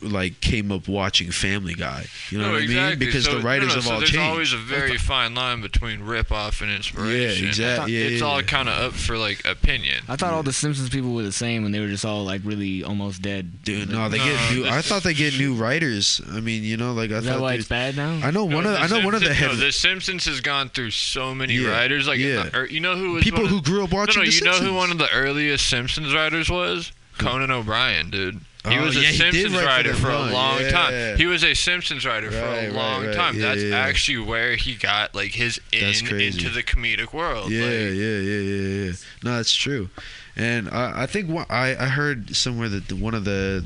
[0.00, 2.06] like came up watching Family Guy.
[2.30, 2.98] You know no, what I mean?
[2.98, 4.22] Because So- the writers no, no, have so all there's changed.
[4.30, 7.44] always a very fine line between rip off and inspiration.
[7.44, 7.92] Yeah, exactly.
[7.98, 8.46] Yeah, it's yeah, all yeah.
[8.46, 10.04] kind of up for like opinion.
[10.08, 12.42] I thought all the Simpsons people were the same, and they were just all like
[12.44, 13.62] really almost dead.
[13.64, 14.66] Dude, no, they No, get new.
[14.68, 16.20] I thought they get new writers.
[16.32, 17.40] I mean, you know, like I Is that thought.
[17.42, 18.15] why it's bad now?
[18.22, 18.76] I know one No, of.
[18.76, 21.54] The I know one of the head no, the Simpsons has gone through so many
[21.54, 22.06] Yeah, writers.
[22.06, 22.48] Like, yeah.
[22.54, 24.34] or, you know who was people one who of, grew up No, watching no, the
[24.34, 24.68] you know Simpsons.
[24.70, 26.92] who one of the earliest Simpsons writers was?
[27.18, 28.40] Conan O'Brien, dude.
[28.68, 30.32] He Oh, was a yeah, he did Simpsons write for writer them, for a huh?
[30.32, 30.70] long Yeah.
[30.70, 31.16] time.
[31.18, 33.14] He was a Simpsons writer for Right, a right, long right.
[33.14, 33.36] time.
[33.36, 33.76] Yeah, That's yeah, yeah.
[33.78, 36.26] actually where he got like his That's in crazy.
[36.26, 37.52] into the comedic world.
[37.52, 38.92] Yeah, like, yeah, yeah, yeah, yeah.
[39.22, 39.88] No, that's true.
[40.38, 43.64] And I, I think what, I, I heard somewhere that the, one of the,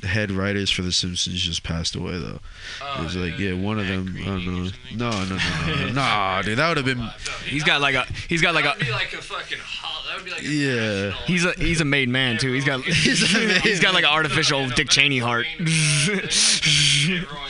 [0.00, 2.38] the head writers for The Simpsons just passed away though.
[2.80, 4.14] Oh, it was like yeah, one of them.
[4.20, 4.70] I don't know.
[4.94, 5.88] No, no, no, no, no.
[5.92, 7.10] Nah, dude, that would have been.
[7.46, 9.58] He's got like a he's got like that a would be like a fucking.
[9.60, 11.10] hol- That would be like Yeah.
[11.26, 12.52] he's a he's a made man too.
[12.52, 15.46] He's got He's a made he's got like an artificial Dick Cheney heart.
[15.58, 16.22] Everyone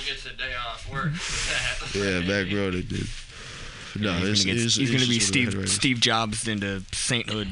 [0.06, 1.12] gets a day off work.
[1.94, 3.06] Yeah, back road it did.
[3.96, 6.00] No, he's gonna, get, he's gonna be it's just one of the head Steve Steve
[6.00, 7.48] Jobs into sainthood.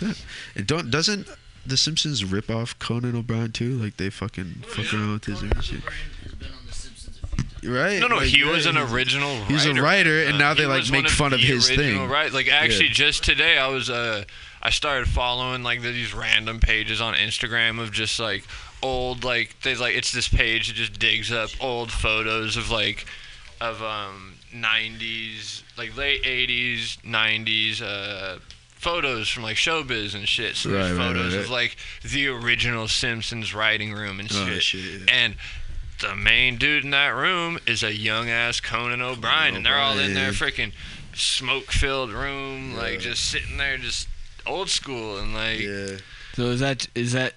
[0.00, 0.24] writers.
[0.54, 1.28] And don't doesn't
[1.66, 3.74] The Simpsons rip off Conan O'Brien too?
[3.78, 5.80] Like they fucking fuck around with his and shit.
[5.80, 7.68] has been on The Simpsons a few times.
[7.68, 8.00] Right?
[8.00, 9.52] No, no, Like, he right, was an he's- original writer.
[9.52, 12.08] He's a writer, and now they like make one fun of his thing.
[12.08, 12.32] Right?
[12.32, 12.92] Like actually, Yeah.
[12.94, 14.24] just today I was uh,
[14.62, 18.44] I started following like these random pages on Instagram of just like
[18.82, 23.06] old like they like it's this page that just digs up old photos of like
[23.60, 28.38] of um 90s like late 80s 90s uh
[28.70, 32.28] photos from like showbiz and shit so there's Right, right, photos right, of like the
[32.28, 34.42] original simpsons writing room and shit.
[34.42, 35.06] Oh, shit, shit, yeah.
[35.08, 35.36] and
[36.00, 39.98] the main dude in that room is a young ass Conan O'Brien, and they're all
[40.00, 40.72] in their freaking
[41.14, 44.08] smoke filled room, like just sitting there, just
[44.44, 45.98] old school, and like Yeah.
[46.34, 47.34] So is that is that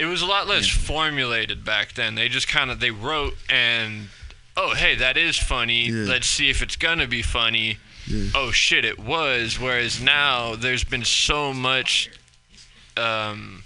[0.00, 2.16] it was a lot less formulated back then.
[2.16, 4.08] They just kind of they wrote and
[4.56, 5.86] oh hey that is funny.
[5.88, 6.08] Yeah.
[6.08, 7.78] Let's see if it's gonna be funny.
[8.06, 8.30] Yeah.
[8.34, 9.58] Oh shit, it was.
[9.60, 12.10] Whereas now there's been so much,
[12.96, 13.62] um,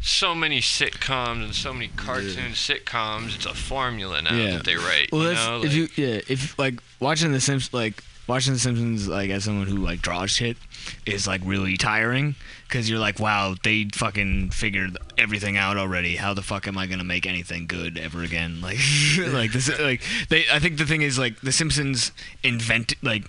[0.00, 3.34] so many sitcoms and so many cartoon sitcoms.
[3.36, 4.50] It's a formula now Yeah.
[4.56, 5.10] that they write.
[5.10, 5.56] well you know?
[5.58, 9.44] if like- you yeah if like watching the Simpsons like watching the Simpsons like as
[9.44, 10.56] someone who like draws shit
[11.04, 12.34] is like really tiring
[12.66, 16.86] because you're like wow they fucking figured everything out already how the fuck am I
[16.86, 18.78] gonna make anything good ever again like
[19.18, 23.24] like this like they I think the thing is like the Simpsons invented like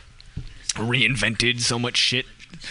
[0.77, 2.25] reinvented so much shit.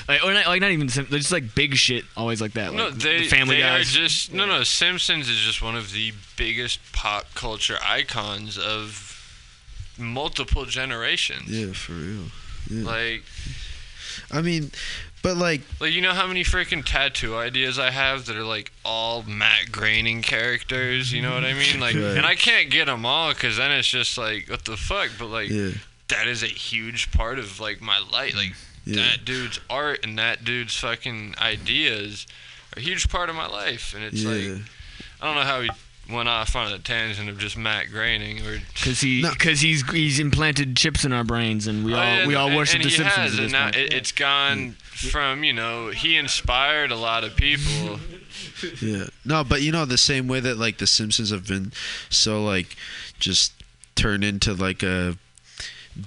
[0.09, 2.72] Like, or not, like not even Sim- just like big shit, always like that.
[2.72, 4.62] No, they, the Family they are just no, no.
[4.62, 9.12] Simpsons is just one of the biggest pop culture icons of
[9.99, 11.51] multiple generations.
[11.51, 12.25] Yeah, for real.
[12.68, 12.85] Yeah.
[12.85, 13.22] Like,
[14.30, 14.70] I mean,
[15.22, 18.72] but like, like you know how many freaking tattoo ideas I have that are like
[18.84, 21.12] all Matt Groening characters.
[21.12, 21.80] You know what I mean?
[21.80, 22.16] Like, Right.
[22.16, 25.10] and I can't get them all because then it's just like what the fuck.
[25.18, 25.70] But like, yeah,
[26.08, 28.36] that is a huge part of like my life.
[28.36, 29.02] Like yeah.
[29.02, 32.26] that dude's art and that dude's fucking ideas
[32.76, 33.94] are a huge part of my life.
[33.94, 34.30] And it's yeah.
[34.54, 34.62] like.
[35.18, 35.70] I don't know how he
[36.11, 39.33] went off on a tangent of just Matt Groening or Cause he, No.
[39.38, 42.57] cause he's he's implanted chips in our brains, and we all yeah, we all and-
[42.57, 43.16] worship and the he Simpsons.
[43.16, 43.77] Has, at and this now point.
[43.77, 47.99] it, it's gone from you know he inspired a lot of people.
[48.81, 49.05] Yeah.
[49.25, 51.73] No, but you know the same way that like the Simpsons have been
[52.11, 52.77] so like
[53.19, 53.53] just
[53.95, 55.16] turned into like a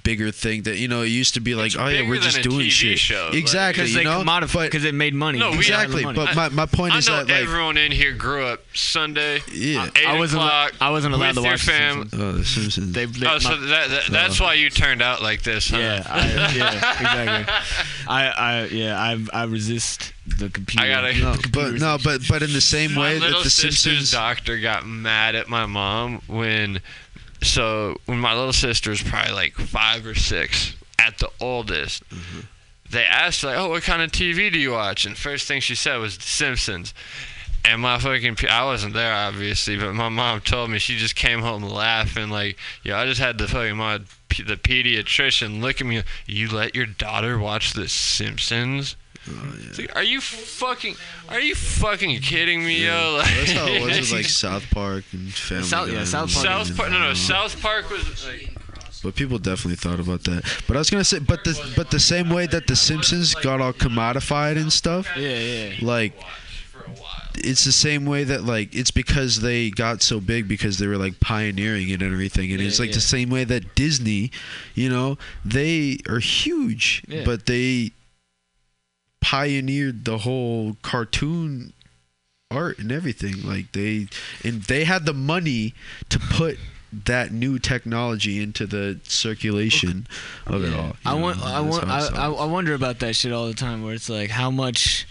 [0.04, 2.42] bigger thing that you know it used to be like It's oh yeah we're just
[2.42, 5.38] doing TV shit show, exactly because you know commodify because it made money.
[5.38, 6.16] No, we- exactly Money.
[6.16, 9.40] but my, my point I is know that like everyone in here grew up Sunday.
[9.52, 10.42] yeah uh, Eight I wasn't.
[10.42, 11.94] o'clock I wasn't allowed with to watch The fam.
[12.08, 12.22] Simpsons.
[12.22, 15.22] oh the Simpsons They, they, Oh, my- so that, that that's why you turned out
[15.22, 15.78] like this, huh?
[15.78, 16.26] yeah, I,
[16.56, 17.54] yeah, exactly.
[18.08, 20.86] I, I, yeah, I, I resist the computer.
[20.86, 23.50] I gotta- no the but no but but in the same My way that the
[23.50, 26.80] sister's Simpsons doctor got mad at my mom when,
[27.42, 32.40] so when my little sister was probably like five or six at the oldest, Mm-hmm.
[32.90, 35.74] they asked like, "Oh, what kind of TV do you watch?" And first thing she
[35.74, 36.92] said was The Simpsons.
[37.62, 41.40] And my fucking, I wasn't there obviously, but my mom told me she just came
[41.40, 46.02] home laughing like, "Yo, I just had the fucking my the pediatrician look at me.
[46.26, 48.96] You let your daughter watch The Simpsons?"
[49.32, 50.96] Oh, It's like, are you fucking?
[51.28, 53.16] Are you fucking kidding me, yo?
[53.18, 56.46] Like, that's how it was with like South Park and Family South- yeah, South Park-
[56.46, 56.90] South Park.
[56.90, 58.50] No, no, South Park was like.
[59.02, 60.42] But people definitely thought about that.
[60.66, 63.60] But I was gonna say, but the but the same way that the Simpsons got
[63.60, 65.72] all commodified and stuff, Yeah, yeah.
[65.80, 66.12] like
[66.70, 67.22] For a while.
[67.36, 70.98] it's the same way that like it's because they got so big because they were
[70.98, 72.96] like pioneering it and everything, and Yeah, it's like yeah.
[72.96, 74.32] the same way that Disney,
[74.74, 75.16] you know,
[75.46, 77.22] they are huge, Yeah.
[77.24, 77.92] but they
[79.20, 81.72] pioneered the whole cartoon
[82.50, 83.42] art and everything.
[83.46, 84.08] Like they
[84.44, 85.74] and they had the money
[86.08, 86.58] to put
[86.92, 90.06] that new technology into the circulation
[90.46, 90.96] of it all.
[91.04, 91.42] I know, want.
[91.42, 91.84] I want.
[91.84, 92.40] I, it I, sounds.
[92.40, 93.84] I wonder about that shit all the time.
[93.84, 95.06] Where it's like, how much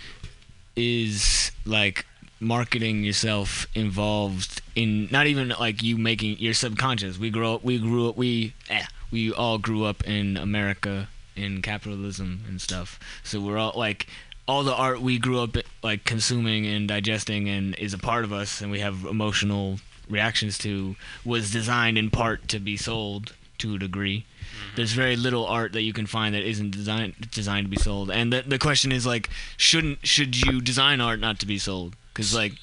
[0.75, 2.05] is like
[2.39, 7.17] marketing yourself involved in not even like you making your subconscious.
[7.17, 7.63] We grow up.
[7.63, 8.17] We grew up.
[8.17, 11.07] We eh, we all grew up in America
[11.39, 12.99] in capitalism and stuff.
[13.23, 14.07] So we're all like.
[14.47, 18.33] All the art we grew up like consuming and digesting and is a part of
[18.33, 23.75] us, and we have emotional reactions to, was designed in part to be sold to
[23.75, 24.75] a degree mm-hmm.
[24.77, 28.09] there's very little art that you can find that isn't designed designed to be sold
[28.09, 31.93] and the, the question is like shouldn't should you design art not to be sold
[32.13, 32.53] because like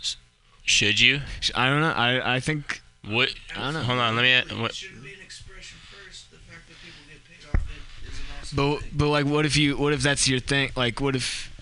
[0.65, 1.21] Should you?
[1.55, 3.33] i don't know i i think What?
[3.55, 3.83] I don't know.
[3.83, 4.17] Hold on.
[4.17, 4.61] Let me.
[4.61, 4.83] What,
[8.57, 11.53] but but like what if you what if that's your thing like what if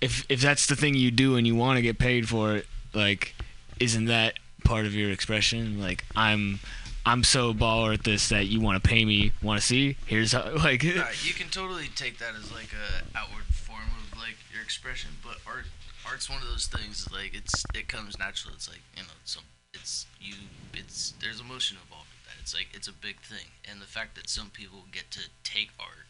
[0.00, 2.66] if if that's the thing you do and you want to get paid for it
[2.92, 3.34] like
[3.80, 6.58] isn't that part of your expression like i'm
[7.06, 10.32] i'm so baller at this that you want to pay me want to see here's
[10.32, 10.92] how like you
[11.34, 15.66] can totally take that as like a outward form of like your expression, but art
[16.06, 18.54] art's one of those things like it's it comes natural.
[18.54, 19.42] It's like you know some
[19.74, 20.34] it's you
[20.74, 22.40] it's there's emotion involved with that.
[22.40, 25.70] It's like it's a big thing, and the fact that some people get to take
[25.80, 26.06] art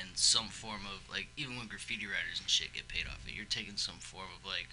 [0.00, 3.34] and some form of like even when graffiti writers and shit get paid off it,
[3.34, 4.68] you're taking some form of like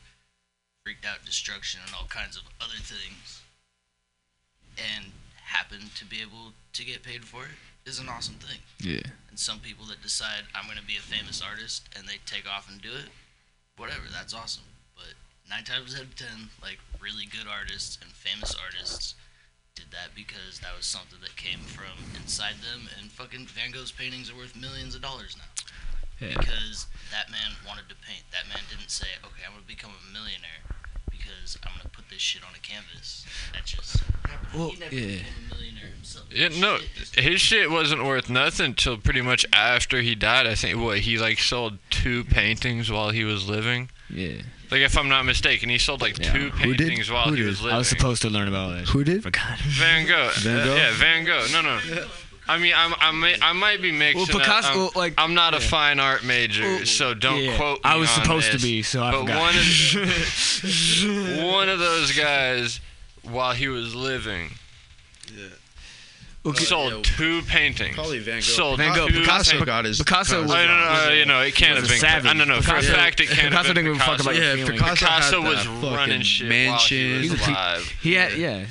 [0.86, 3.42] freaked out destruction and all kinds of other things,
[4.78, 5.12] and
[5.46, 9.40] happen to be able to get paid for it is an awesome thing yeah and
[9.40, 12.70] some people that decide I'm going to be a famous artist and they take off
[12.70, 13.10] and do it,
[13.78, 14.68] whatever, that's awesome.
[14.94, 15.16] But
[15.50, 19.16] nine times out of ten, like really good artists and famous artists
[19.76, 22.90] did that because that was something that came from inside them.
[23.00, 25.52] And fucking Van Gogh's paintings are worth millions of dollars now
[26.22, 28.24] yeah because that man wanted to paint.
[28.32, 30.62] That man didn't say, okay, I'm going to become a millionaire
[31.10, 33.26] because I'm going to put this shit on a canvas.
[33.54, 34.54] That just happened.
[34.54, 35.08] Well, he never yeah.
[35.08, 36.26] became a millionaire himself.
[36.32, 40.48] Yeah, His no, shit his shit wasn't worth nothing until pretty much after he died.
[40.48, 43.90] I think what he like sold two paintings while he was living.
[44.10, 46.32] yeah Like if I'm not mistaken, he sold like Yeah.
[46.34, 46.88] two Who did?
[46.88, 47.48] paintings while Who he did?
[47.48, 47.76] was living.
[47.76, 48.88] I was supposed to learn about it.
[48.90, 49.22] Who did?
[49.24, 49.60] Forgot.
[49.60, 50.30] Van Gogh.
[50.38, 50.76] Van Uh, Gogh?
[50.76, 51.46] yeah, Van Gogh.
[51.52, 51.80] No, no.
[52.48, 54.18] I mean, I'm, I may, I might be mixing.
[54.28, 57.78] Well, up- Picasso, I'm, like- I'm not a fine art major, so don't yeah, quote
[57.84, 58.64] me I was on supposed to this.
[58.64, 59.40] be, so I but forgot.
[59.40, 62.80] one of one of those guys,
[63.24, 64.50] while he was living,
[66.44, 66.64] Okay.
[66.64, 67.94] sold yeah, two paintings.
[67.94, 68.42] Probably Van Gogh.
[68.42, 69.66] Sold Van Gogh, Picasso- paintings.
[69.68, 71.94] got his Picasso was- Oh, no, no, no, you know, it can't have was a
[71.94, 72.00] been.
[72.00, 72.32] savage.
[72.32, 72.62] I don't know.
[72.62, 74.42] For a fact, it can't Picasso have been didn't give a fuck about Picasso.
[74.42, 74.82] your Yeah, feelings.
[74.82, 77.12] Picasso, Picasso had was running fucking shit mansion.
[77.12, 77.94] while he was alive.
[78.02, 78.66] He had yeah.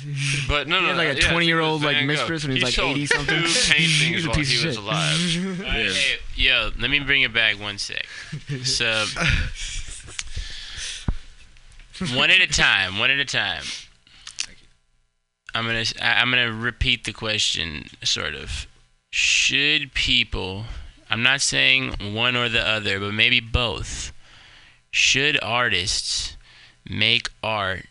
[0.49, 1.93] But no, He no, had like a yeah, I think 20 year old it was
[1.93, 3.39] like Van mistress when he He was like 80 something.
[3.39, 5.59] Two paintings He's a while he was alive.
[5.61, 8.05] Alright, hey, yo, let me bring it back one sec.
[8.65, 9.05] So,
[12.15, 12.99] one at a time.
[12.99, 13.63] One at a time.
[15.53, 18.67] I'm gonna I'm gonna repeat the question, sort of.
[19.11, 20.65] Should people?
[21.09, 24.13] I'm not saying one or the other, but maybe both.
[24.91, 26.37] Should artists
[26.87, 27.85] make art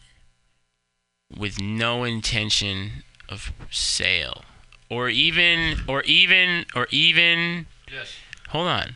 [1.37, 4.43] with no intention of sale,
[4.89, 7.67] or even, or even, or even?
[7.93, 8.15] Yes.
[8.49, 8.95] hold on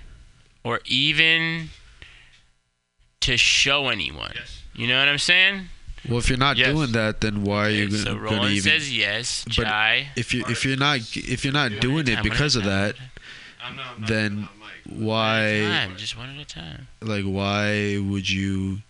[0.64, 1.68] or even
[3.20, 4.62] to show anyone Yes.
[4.72, 5.68] you know what i'm saying
[6.08, 6.68] Well, if you're not Yes.
[6.74, 8.62] doing that, then why are you Okay, so gonna Roland even?
[8.72, 9.44] says yes.
[9.46, 10.08] But Chai.
[10.16, 13.98] if you if you're not if you're not doing it because of that, one at
[13.98, 14.48] a then
[14.84, 16.88] why Time, just one at a time.
[17.00, 18.82] like why would you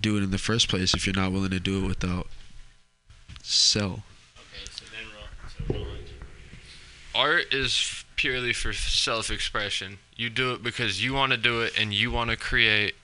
[0.00, 2.26] do it in the first place if you're not willing to do it without
[3.42, 4.04] sell?
[4.36, 6.08] Okay, so then Ro- so Roland.
[7.14, 9.98] art is purely for self-expression.
[10.16, 12.94] You do it because you want to do it and you want to create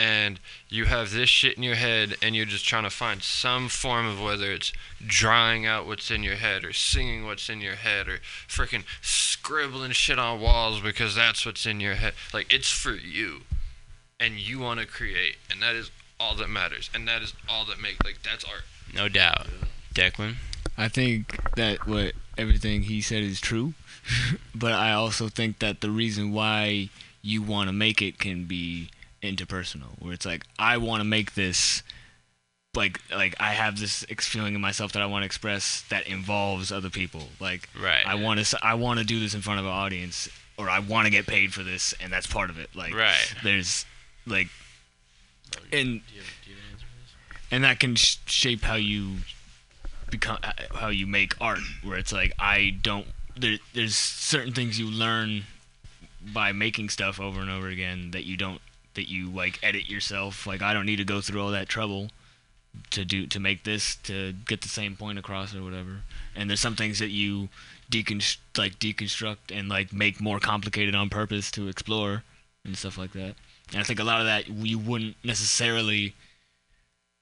[0.00, 0.40] and
[0.70, 4.06] you have this shit in your head and you're just trying to find some form
[4.06, 4.72] of whether it's
[5.06, 9.90] drawing out what's in your head or singing what's in your head or freaking scribbling
[9.90, 12.14] shit on walls because that's what's in your head.
[12.32, 13.42] Like it's for you
[14.18, 17.66] and you want to create and that is all that matters and that is all
[17.66, 18.62] that makes like that's art.
[18.94, 19.48] No doubt.
[19.94, 20.36] Declan.
[20.78, 23.74] I think that what everything he said is true,
[24.54, 26.88] but I also think that the reason why
[27.20, 28.88] you want to make it can be
[29.22, 31.82] interpersonal, where it's like I want to make this,
[32.74, 36.70] like like I have this feeling in myself that I want to express that involves
[36.72, 37.28] other people.
[37.40, 38.06] Like Right.
[38.06, 40.78] I want to I want to do this in front of an audience, or I
[40.78, 42.74] want to get paid for this, and that's part of it.
[42.74, 43.34] Like Right.
[43.42, 43.84] there's
[44.26, 44.48] like
[45.72, 46.00] and
[47.50, 49.16] and that can sh- shape how you
[50.10, 53.06] become uh, how you make art where it's like i don't
[53.36, 55.44] there, there's certain things you learn
[56.32, 58.60] by making stuff over and over again that you don't
[58.94, 60.46] that you like edit yourself.
[60.46, 62.10] Like i don't need to go through all that trouble
[62.90, 66.02] to do to make this to get the same point across or whatever.
[66.36, 67.48] And there's some things that you
[67.90, 72.22] deconst like deconstruct and like make more complicated on purpose to explore
[72.64, 73.34] and stuff like that.
[73.72, 76.14] And i think a lot of that you wouldn't necessarily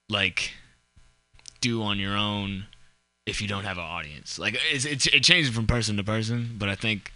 [0.09, 0.53] like
[1.61, 2.67] do on your own
[3.27, 4.39] if you don't have an audience.
[4.39, 7.13] Like it's, it's it changes from person to person, but I think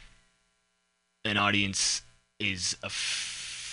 [1.25, 2.03] an audience
[2.39, 2.91] is a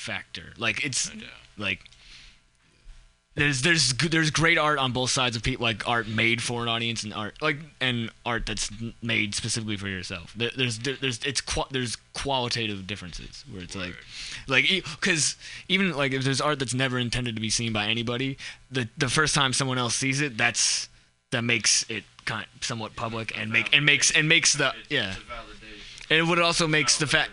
[0.10, 0.54] factor.
[0.58, 1.12] Like it's
[1.58, 1.82] like
[3.36, 6.68] there's there's there's great art on both sides of people like art made for an
[6.68, 8.72] audience and art like and art that's
[9.04, 10.34] made specifically for yourself.
[10.36, 13.96] There, there's there, there's it's qua- there's qualitative differences where it's like
[14.48, 15.38] like because
[15.68, 18.38] even like if there's art that's never intended to be seen by anybody
[18.72, 20.90] the the first time someone else sees it that's
[21.32, 25.14] that makes it kind somewhat public and make and makes and makes the yeah.
[26.10, 27.30] And what it also makes the fact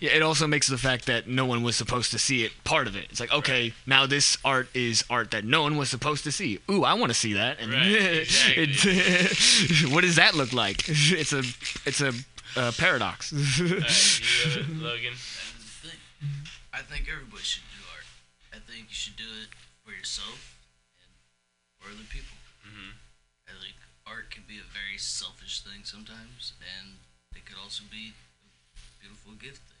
[0.00, 2.86] yeah, it also makes the fact that no one was supposed to see it part
[2.86, 3.06] of it.
[3.10, 6.58] It's like, okay, now this art is art that no one was supposed to see.
[6.70, 7.58] Ooh, I want to see that.
[7.60, 7.86] And Right,
[8.22, 8.64] exactly.
[8.64, 10.84] it- what does that look like?
[10.88, 11.42] It's a
[11.84, 12.12] it's a
[12.56, 13.32] uh, paradox.
[13.32, 15.12] Alright, you, uh, Logan.
[15.14, 16.00] That's the thing.
[16.72, 18.06] I think everybody should do art.
[18.54, 19.50] I think you should do it
[19.84, 20.56] for yourself
[21.02, 21.10] and
[21.80, 22.36] for other people.
[22.66, 22.96] Mhm.
[23.48, 23.76] I think
[24.06, 26.96] art can be a very selfish thing sometimes, and
[27.36, 28.12] it could also be
[28.74, 29.76] a beautiful gift thing.
[29.76, 29.77] I think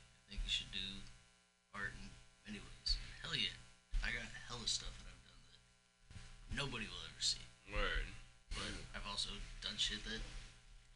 [0.48, 1.04] you should do
[1.76, 2.08] art in
[2.48, 2.96] many ways.
[3.20, 3.52] Hell yeah,
[4.00, 7.44] I got hella stuff that I've done that nobody will ever see.
[7.68, 8.08] Word.
[8.56, 9.28] But I've also
[9.60, 10.24] done shit that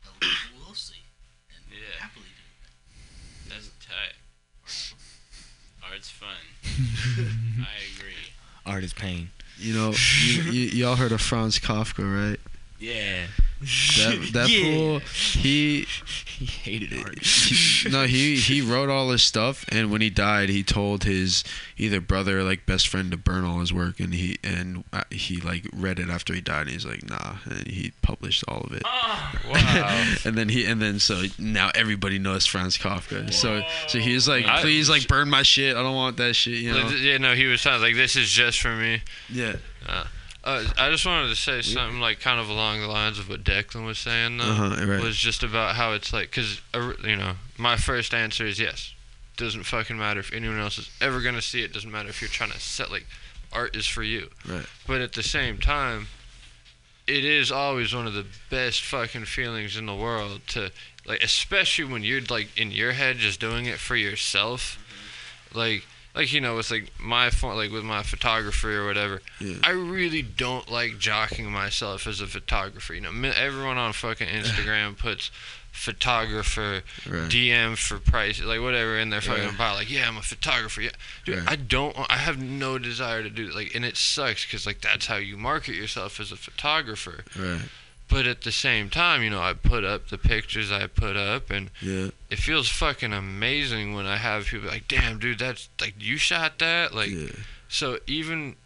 [0.09, 1.05] other people will see
[1.53, 2.00] and Yeah.
[2.00, 2.48] happily do.
[2.64, 3.61] That.
[3.61, 4.16] That's tight.
[5.84, 6.40] Art's fun.
[7.61, 8.32] I agree.
[8.64, 9.28] art is pain.
[9.59, 9.92] You know,
[10.24, 12.40] you, you, y'all heard of Franz Kafka, right?
[12.80, 13.26] Yeah.
[13.63, 14.75] That that Yeah.
[14.75, 14.99] fool,
[15.41, 15.87] he
[16.39, 17.23] He hated art.
[17.25, 21.45] he- no, he he wrote all his stuff, and when he died, he told his
[21.77, 25.05] either brother or like best friend to burn all his work, and he and uh,
[25.11, 28.63] he like read it after he died, and he's like, nah, and he published all
[28.63, 28.83] of it.
[29.49, 30.15] Wow.
[30.25, 33.33] and then he and then so now everybody knows Franz Kafka.
[33.33, 35.77] So so he was like, I- please like burn my shit.
[35.77, 36.55] I don't want that shit.
[36.59, 36.89] You know?
[36.89, 39.03] Yeah, no, he was sounds like this is just for me.
[39.29, 39.57] Yeah.
[39.87, 40.05] Uh,
[40.45, 43.86] I just wanted to say something like kind of along the lines of what Declan
[43.86, 44.45] was saying though.
[44.45, 44.86] Uh huh.
[44.86, 45.01] Right.
[45.01, 48.93] Was just about how it's like, cause uh, you know, my first answer is yes.
[49.36, 51.72] Doesn't fucking matter if anyone else is ever gonna see it.
[51.72, 53.07] Doesn't matter if you're trying to set like,
[53.53, 54.30] art is for you.
[54.49, 54.66] Right.
[54.86, 56.09] But at the same time,
[57.07, 60.72] it is always one of the best fucking feelings in the world to
[61.07, 64.76] like, especially when you're like in your head just doing it for yourself,
[65.55, 65.84] like.
[66.15, 69.57] Like you know, with like my phone, like with my photography or whatever, Yeah.
[69.65, 72.93] I really don't like jocking myself as a photographer.
[72.95, 75.31] You know, everyone on fucking Instagram puts
[75.71, 77.31] photographer, Right.
[77.31, 79.59] DM for price, like whatever in their fucking Right.
[79.59, 79.75] bio.
[79.75, 80.83] Like, yeah, I'm a photographer.
[80.83, 80.91] Yeah,
[81.25, 81.51] dude, Right.
[81.51, 81.97] I don't.
[82.11, 83.55] I have no desire to do it.
[83.55, 87.25] Like, and it sucks because like that's how you market yourself as a photographer.
[87.37, 87.63] Right.
[88.13, 91.51] But at the same time, you know, I put up the pictures I put up,
[91.51, 92.09] and Yeah.
[92.29, 96.59] it feels fucking amazing when I have people like, damn, dude, that's like you shot
[96.59, 96.95] that.
[96.95, 97.29] Like, Yeah.
[97.69, 98.57] so even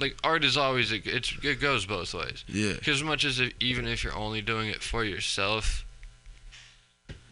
[0.00, 2.42] like art is always a, it's it goes both ways.
[2.48, 2.72] Yeah.
[2.72, 5.84] Because as much as if, even if you're only doing it for yourself,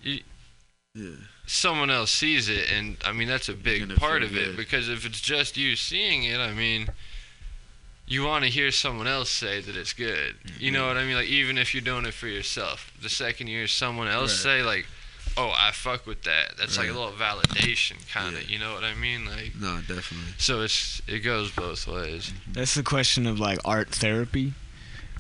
[0.03, 0.21] you,
[0.95, 1.17] Yeah.
[1.47, 4.45] someone else sees it, and I mean that's a big part of it.
[4.45, 4.57] good.
[4.57, 6.89] Because if it's just you seeing it, I mean,
[8.09, 10.35] you want to hear someone else say that it's good.
[10.59, 11.15] You know what I mean?
[11.15, 14.61] Like even if you're doing it for yourself, the second you hear someone else Right.
[14.61, 14.87] say like,
[15.37, 18.43] "Oh, I fuck with that," that's like a little validation, kind of.
[18.43, 18.49] Yeah.
[18.55, 19.27] You know what I mean?
[19.27, 20.33] Like No, definitely.
[20.39, 22.33] so it's it goes both ways.
[22.51, 24.55] That's the question of like art therapy,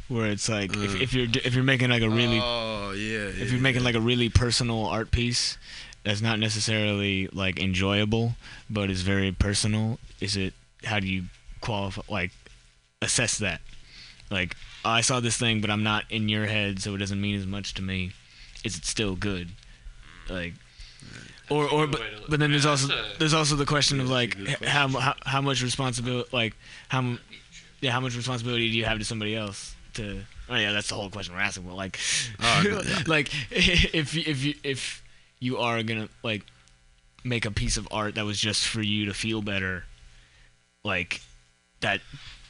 [0.09, 1.03] where it's like if, Uh.
[1.03, 3.29] if you're if you're making like a really Oh yeah.
[3.43, 5.59] if you're making like a really personal art piece
[6.05, 8.37] that's not necessarily like enjoyable
[8.71, 11.25] but is very personal is it how do you
[11.61, 12.31] qualify like
[13.03, 13.61] assess that.
[14.31, 17.21] Like oh, i saw this thing but i'm not in your head so it doesn't
[17.21, 18.13] mean as much to me.
[18.65, 19.49] Is it still good?
[20.29, 20.55] Like
[21.51, 22.89] or or but, way to look- but then there's also
[23.19, 26.55] there's also the question of like how, how how much responsibility like
[26.89, 27.17] how
[27.81, 30.21] yeah how much responsibility do you have to somebody else to
[30.51, 31.99] oh yeah that's the whole question we're asking but like
[32.43, 35.03] Oh, like if if you if
[35.41, 36.43] you are gonna like
[37.25, 39.85] make a piece of art that was just for you to feel better
[40.85, 41.23] like
[41.81, 42.01] that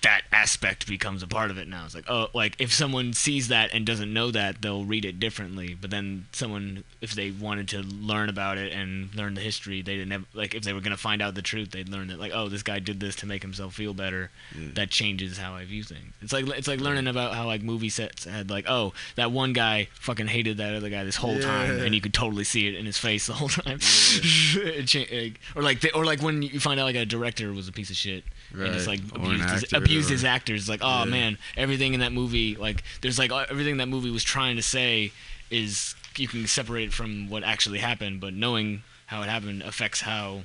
[0.02, 3.48] that aspect becomes a part of it now it's like oh like if someone sees
[3.48, 7.68] that and doesn't know that they'll read it differently but then someone if they wanted
[7.68, 10.80] to learn about it and learn the history they didn't have like if they were
[10.80, 13.26] gonna find out the truth they'd learn that like oh this guy did this to
[13.26, 14.68] make himself feel better Yeah.
[14.74, 16.12] that changes how I view things.
[16.22, 19.52] It's like it's like learning about how like movie sets had like oh that one
[19.52, 22.74] guy fucking hated that other guy this whole time and you could totally see it
[22.74, 23.78] in his face the whole time.
[24.86, 27.68] Cha- like- or like the, or like when you find out like a director was
[27.68, 29.34] a piece of shit and just like Right.
[29.34, 30.68] Abused, his, abused his actors.
[30.68, 34.24] Like oh man, everything in that movie like there's like uh, everything that movie was
[34.24, 35.12] trying to say
[35.50, 40.00] is you can separate it from what actually happened, but knowing how it happened affects
[40.00, 40.42] how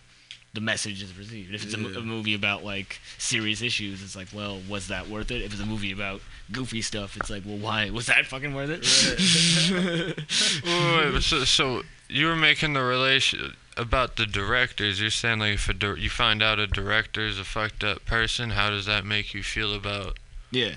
[0.53, 1.53] the message is received.
[1.53, 5.09] If it's a, mo- a movie about like serious issues, it's like, well, was that
[5.09, 5.41] worth it?
[5.41, 6.21] If it's a movie about
[6.51, 8.83] goofy stuff, it's like, well, why was that fucking worth it?
[10.65, 15.01] Wait, wait, but so, so you were making the relation about the directors.
[15.01, 18.05] You're saying like if a dir- you find out a director is a fucked up
[18.05, 20.17] person, how does that make you feel about?
[20.51, 20.75] yeah.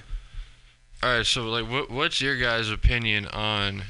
[1.02, 3.82] All right, so like, what what's your guys' opinion on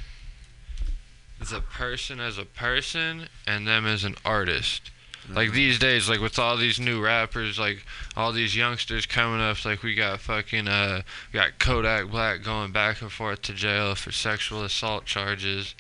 [1.39, 4.91] the person as a person and them as an artist?
[5.29, 7.85] Like these days, like with all these new rappers, like
[8.17, 11.03] all these youngsters coming up, like we got fucking uh,
[11.33, 15.75] we got Kodak Black going back and forth to jail for sexual assault charges.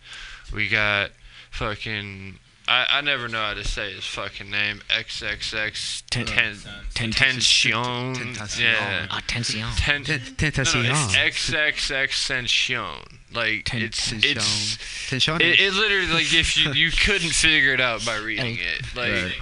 [0.52, 1.10] We got
[1.50, 2.38] fucking
[2.68, 4.80] I, I never know how to say his fucking name.
[4.88, 6.56] XXX Ten- ten
[6.94, 7.72] ten- tension.
[7.72, 8.60] Tentacion.
[8.60, 9.06] Yeah.
[9.16, 9.60] Attention.
[9.76, 10.84] Ten, no, no, Tentacion.
[11.26, 14.78] it's XXX Like Ten- it's it's
[15.10, 15.36] Tension.
[15.40, 18.62] it, it literally like if you you couldn't figure it out by reading Hey.
[18.78, 18.96] it.
[18.96, 19.32] Like Right.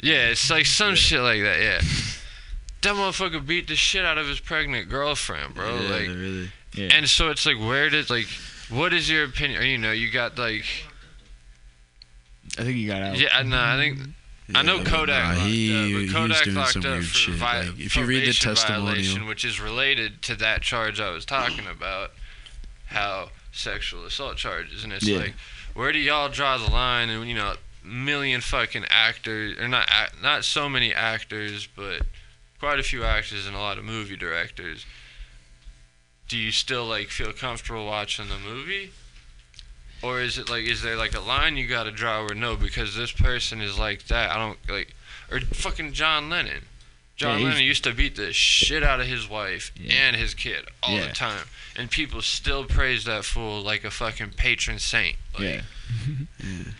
[0.00, 1.60] yeah, it's like some shit like that.
[1.60, 1.80] Yeah.
[2.82, 5.76] That motherfucker beat the shit out of his pregnant girlfriend, bro.
[5.76, 6.50] yeah, like, really.
[6.74, 6.88] Yeah.
[6.90, 8.26] and so it's like, where did like,
[8.70, 9.62] what is your opinion?
[9.62, 10.64] Or, you know, you got like,
[12.58, 13.18] I think he got out.
[13.18, 13.98] yeah, no, I think
[14.54, 16.88] I know Kodak nah, locked he, up, he but was Kodak doing locked some up
[16.90, 17.34] weird for shit.
[17.34, 21.24] vi- like, if you read the testimonial, which is related to that charge I was
[21.24, 22.10] talking about,
[22.86, 25.18] how sexual assault charges, and it's Yeah.
[25.18, 25.34] like,
[25.74, 27.08] where do y'all draw the line?
[27.08, 29.88] And you know, million fucking actors, or not
[30.22, 32.02] not so many actors, but
[32.60, 34.84] quite a few actors and a lot of movie directors.
[36.28, 38.92] Do you still like feel comfortable watching the movie?
[40.02, 42.96] Or is it like is there like a line you gotta draw or no because
[42.96, 44.94] this person is like that I don't like
[45.30, 46.64] or fucking John Lennon.
[47.16, 49.92] John Yeah, Lennon used to beat the shit out of his wife Yeah.
[49.94, 51.08] and his kid all Yeah.
[51.08, 51.44] the time,
[51.76, 55.16] and people still praise that fool like a fucking patron saint.
[55.34, 55.60] Like, Yeah.
[56.42, 56.72] Mm.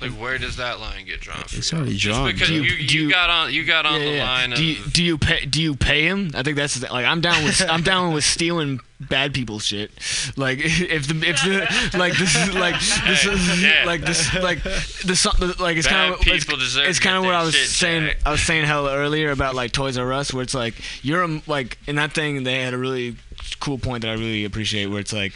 [0.00, 1.40] Like where does that line get drawn?
[1.52, 3.84] It's already Just drawn, because you, Do you- you, do you- got on you got
[3.86, 4.24] on Yeah, the yeah.
[4.30, 6.30] line Do you of do you pay do you pay him?
[6.34, 9.90] I think that's the, like I'm down with I'm down with stealing bad people shit.
[10.36, 12.74] Like if the if the like this is like
[13.06, 13.84] this is Yeah.
[13.86, 17.34] like this like the like it's kind of it's, people deserve it's kind of what
[17.34, 18.26] I was saying jacked.
[18.26, 20.74] I was saying hella earlier about like Toys R Us where it's like
[21.04, 23.16] you're a, like in that thing they had a really
[23.60, 25.32] cool point that I really appreciate where it's like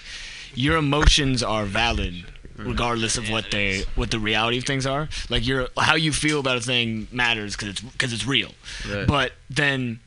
[0.55, 2.25] your emotions are valid
[2.57, 2.69] Mm-hmm.
[2.69, 5.09] regardless of what they what the reality of things are.
[5.31, 8.51] Like your how you feel about a thing matters because it's because it's real.
[8.89, 9.07] Right.
[9.07, 10.01] but then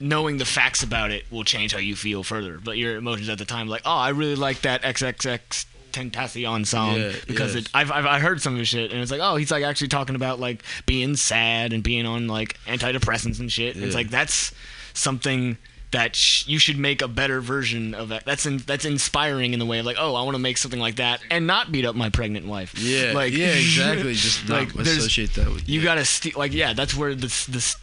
[0.00, 2.58] knowing the facts about it will change how you feel further.
[2.62, 6.96] But your emotions at the time like oh i really like that xxx tentacion song.
[6.96, 7.66] Yeah, because yes.
[7.66, 9.62] it, I've, I've I heard some of his shit and it's like oh he's like
[9.62, 13.76] actually talking about like being sad and being on like antidepressants and shit.
[13.76, 14.52] And it's like that's
[14.92, 15.56] something
[15.94, 18.24] that sh- you should make a better version of that.
[18.24, 20.80] That's in, that's inspiring in the way of like, oh, I want to make something
[20.80, 22.74] like that and not beat up my pregnant wife.
[22.78, 24.14] Yeah, like yeah, exactly.
[24.14, 26.32] Just like, associate that with you gotta steal.
[26.36, 27.76] Like, yeah, that's where this this.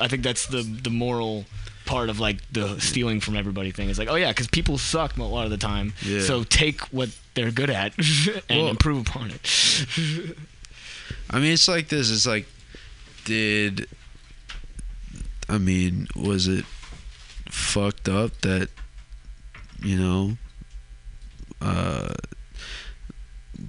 [0.00, 1.44] I think that's the the moral
[1.86, 3.88] part of like the stealing from everybody thing.
[3.88, 5.94] Is like, oh yeah, because people suck a lot of the time.
[6.02, 6.20] Yeah.
[6.20, 7.92] So take what they're good at
[8.48, 10.36] and Well- improve upon it.
[11.30, 12.10] I mean, it's like this.
[12.10, 12.46] It's like,
[13.24, 13.88] did
[15.48, 16.64] I mean, was it
[17.52, 18.70] fucked up that
[19.82, 20.36] you know,
[21.60, 22.14] uh,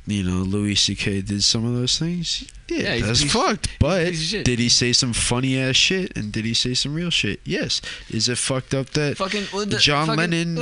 [0.08, 1.22] you know, Louis C.K.
[1.22, 2.52] did some of those things?
[2.74, 3.68] Yeah, Yeah, that's piece- fucked.
[3.80, 4.46] But shit.
[4.46, 6.16] did he say some funny ass shit?
[6.18, 7.40] And did he say some real shit?
[7.46, 7.82] Yes.
[8.10, 10.56] Is it fucked up that Fucking well, the- John fucking- Lennon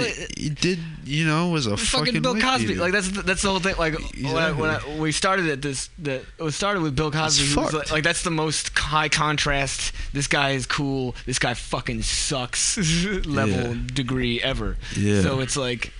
[0.59, 0.79] did?
[1.05, 2.75] You know, was a fucking, fucking, Bill Cosby.
[2.75, 3.75] Like that's the, that's the whole thing.
[3.77, 7.11] Like when, I, when, I, we started at this, that it was started with Bill
[7.11, 7.55] Cosby.
[7.55, 9.93] Was like, like that's the most high contrast.
[10.13, 11.15] This guy is cool.
[11.25, 12.77] This guy fucking sucks.
[13.25, 13.81] level Yeah.
[13.93, 14.77] degree ever.
[14.95, 15.21] Yeah.
[15.21, 15.91] So it's like,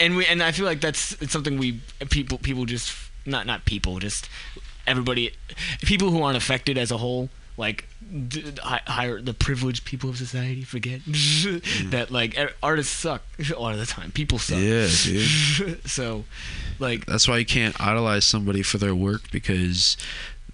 [0.00, 1.80] and we and I feel like that's it's something we
[2.10, 2.94] people people just
[3.26, 4.28] not not people just
[4.86, 5.32] everybody
[5.82, 7.86] people who aren't affected as a whole like
[8.28, 11.00] d- higher the privileged people of society forget.
[11.90, 13.22] That like artists suck
[13.56, 14.10] a lot of the time.
[14.10, 14.58] People suck.
[14.58, 15.86] Yeah, dude.
[15.88, 16.24] so
[16.78, 19.96] like That's why you can't idolize somebody for their work because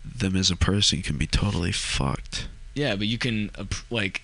[0.04, 2.48] them as a person can be totally fucked.
[2.74, 4.22] yeah but you can uh, like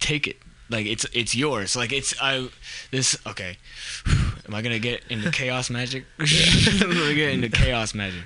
[0.00, 0.36] take it
[0.70, 1.76] like it's it's yours.
[1.76, 2.48] Like it's i
[2.90, 3.56] this okay.
[4.06, 6.04] Am i gonna get into chaos magic?
[6.18, 8.22] I'm gonna get into chaos magic?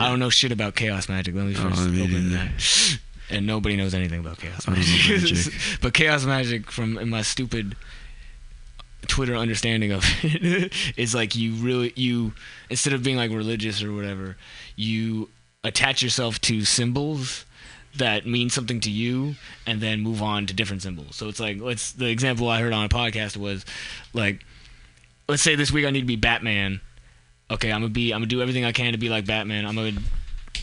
[0.00, 1.34] I don't know shit about chaos magic.
[1.34, 2.98] Let me Oh, first me open that.
[3.28, 5.52] And nobody knows anything about chaos I don't know magic, magic.
[5.82, 7.76] but chaos magic from in my stupid
[9.06, 12.32] Twitter understanding of it is like you really you
[12.70, 14.36] instead of being like religious or whatever,
[14.76, 15.30] you
[15.64, 17.44] attach yourself to symbols
[17.98, 19.36] that mean something to you
[19.66, 21.16] and then move on to different symbols.
[21.16, 23.64] So it's like let's the example I heard on a podcast was
[24.12, 24.44] like
[25.28, 26.80] let's say this week I need to be Batman.
[27.50, 29.66] Okay, I'm gonna be I'm gonna do everything I can to be like Batman.
[29.66, 30.00] I'm gonna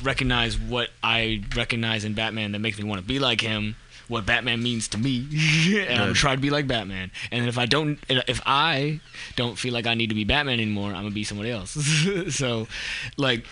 [0.01, 3.75] recognize what I recognize in Batman that makes me want to be like him,
[4.07, 5.27] what Batman means to me,
[5.88, 7.11] and I'm gonna try to be like Batman.
[7.31, 8.99] And then if I don't, if I
[9.36, 11.71] don't feel like I need to be Batman anymore, I'm gonna be somebody else.
[12.36, 12.67] so,
[13.17, 13.45] like,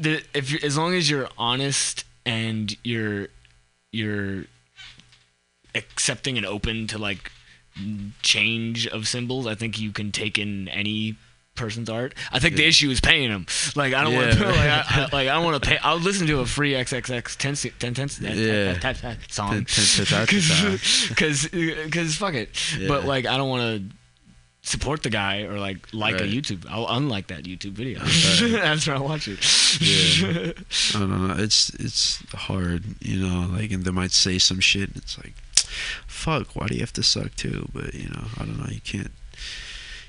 [0.00, 3.28] the if as long as you're honest and you're
[3.90, 4.44] you're
[5.74, 7.30] accepting and open to like
[8.22, 11.16] change of symbols, I think you can take in any
[11.54, 12.14] person's art.
[12.32, 13.46] I think the issue is paying them.
[13.74, 15.78] Like I don't want to like I, I, like I don't want to pay.
[15.82, 19.14] I'll listen to a free XXX 10 se- 10 10 Yeah.
[19.28, 22.50] song because because fuck it.
[22.86, 23.96] But like I don't want to
[24.68, 26.66] support the guy or like like a YouTube.
[26.68, 28.64] I'll unlike that YouTube video Right.
[28.72, 29.38] after I watch it.
[29.80, 30.52] Yeah.
[30.94, 31.34] I don't know.
[31.42, 33.48] It's it's hard, you know.
[33.50, 34.88] Like, and they might say some shit.
[34.88, 35.34] And it's like,
[36.06, 36.54] fuck.
[36.54, 37.68] Why do you have to suck too?
[37.72, 38.70] But you know, I don't know.
[38.70, 39.10] You can't.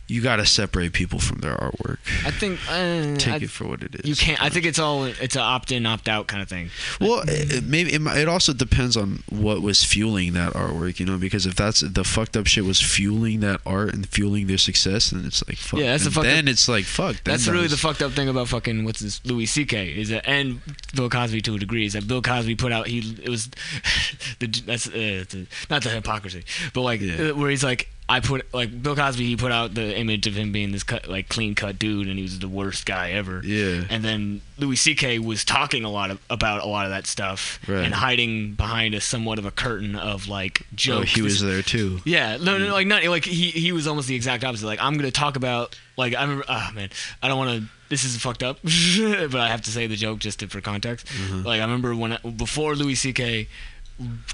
[0.09, 1.99] You gotta separate people from their artwork.
[2.25, 4.09] I think uh, Take I, it for what it is.
[4.09, 4.41] you can't.
[4.41, 6.71] I think it's all it's an opt in opt out kind of thing.
[6.99, 11.17] Well, it, maybe it, it also depends on what was fueling that artwork, you know.
[11.19, 15.11] Because if that's the fucked up shit was fueling that art and fueling their success,
[15.11, 15.79] then it's like fuck.
[15.79, 17.23] Yeah, that's the And fucked Then it's like fuck.
[17.23, 19.89] That's really the fucked up thing about fucking what's this Louis C.K.
[19.89, 20.59] is that and
[20.95, 23.47] Bill Cosby to a degree is that Bill Cosby put out he it was
[24.39, 24.91] the that's uh,
[25.29, 26.43] the, not the hypocrisy
[26.73, 27.29] but like Yeah.
[27.29, 30.33] uh, where he's like I put like Bill Cosby he put out the image of
[30.35, 33.41] him being this cut, like clean cut dude and he was the worst guy ever
[33.45, 33.83] Yeah.
[33.89, 35.19] and then Louis C.K.
[35.19, 37.85] was talking a lot of, about a lot of that stuff Right.
[37.85, 41.11] and hiding behind a somewhat of a curtain of like jokes.
[41.11, 41.99] Oh, he was there too.
[42.03, 44.65] yeah, no, no, like not like he he was almost the exact opposite.
[44.65, 46.45] Like I'm gonna talk about like I remember.
[46.49, 46.89] Ah man,
[47.21, 47.69] I don't want to.
[47.89, 51.07] This is fucked up, but I have to say the joke just to, for context.
[51.31, 53.47] Like I remember when I, before Louis C.K.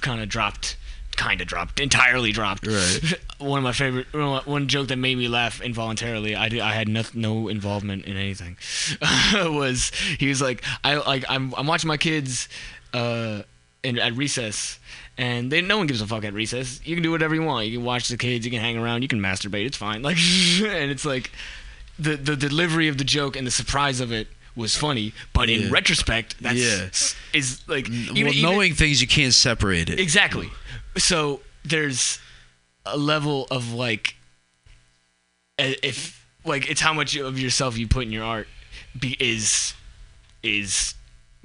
[0.01, 0.76] kind of dropped,
[1.18, 2.66] kind of dropped, entirely dropped.
[2.68, 3.13] Right.
[3.39, 6.36] one of my favorite, one one joke that made me laugh involuntarily.
[6.36, 8.57] I did, I had no, no involvement in anything.
[9.34, 12.47] was he was like I like I'm I'm watching my kids,
[12.93, 13.41] uh,
[13.84, 14.80] in at recess.
[15.18, 16.82] And they, no one gives a fuck at recess.
[16.84, 17.68] You can do whatever you want.
[17.68, 18.43] You can watch the kids.
[18.43, 19.01] You can hang around.
[19.01, 19.66] You can masturbate.
[19.66, 20.01] It's fine.
[20.03, 21.32] Like, and it's like,
[21.97, 25.13] the the delivery of the joke and the surprise of it was funny.
[25.32, 25.68] But in Yeah.
[25.72, 26.89] retrospect, that's Yeah.
[27.39, 29.99] is like well, even- even- knowing things you can't separate it.
[30.01, 30.49] Exactly.
[30.97, 32.19] So there's
[32.85, 34.15] a level of like,
[35.57, 38.47] if like it's how much of yourself you put in your art
[38.99, 39.73] be, is
[40.43, 40.93] is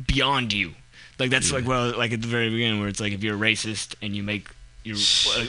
[0.06, 0.72] beyond you.
[1.18, 3.94] Like that's like well, like at the very beginning where it's like if you're racist
[4.02, 4.48] and you make.
[4.82, 4.96] You're,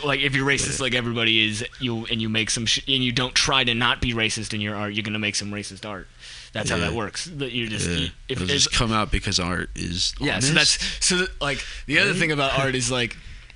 [0.03, 3.13] like if you're racist like everybody is you and you make some sh- and you
[3.13, 6.09] don't try to not be racist in your art you're gonna make some racist art
[6.51, 7.95] that's how that works that you're just Yeah.
[7.95, 10.13] you- if It'll just come out because art is.
[10.19, 13.15] yeah, so that's so that, like the other thing about art is like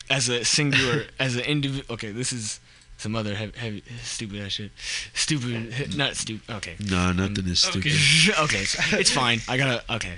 [0.10, 1.94] as a singular as an individual.
[1.96, 2.60] Okay, this is
[2.98, 4.72] some other heavy, heavy stupid ass shit.
[5.14, 6.50] Stupid, not stupid.
[6.56, 6.76] Okay.
[6.80, 7.92] no, nothing is stupid.
[8.40, 9.40] Okay, okay, it's fine.
[9.48, 9.84] I gotta.
[9.96, 10.16] Okay,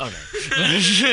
[0.00, 1.12] Okay.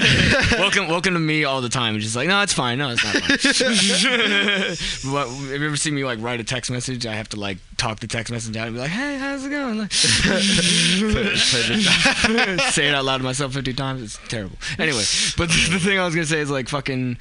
[0.57, 1.95] welcome, welcome to me all the time.
[1.95, 2.77] It's just like, no, it's fine.
[2.77, 3.27] No, it's not fine.
[5.11, 7.05] but have you ever seen me like write a text message?
[7.05, 9.49] I have to like talk the text message out and be like, hey, how's it
[9.49, 9.77] going?
[9.77, 9.91] Like,
[12.71, 14.01] say it out loud to myself 50 times.
[14.01, 14.55] It's terrible.
[14.79, 15.03] Anyway,
[15.35, 17.17] but the, the thing I was gonna say is like fucking,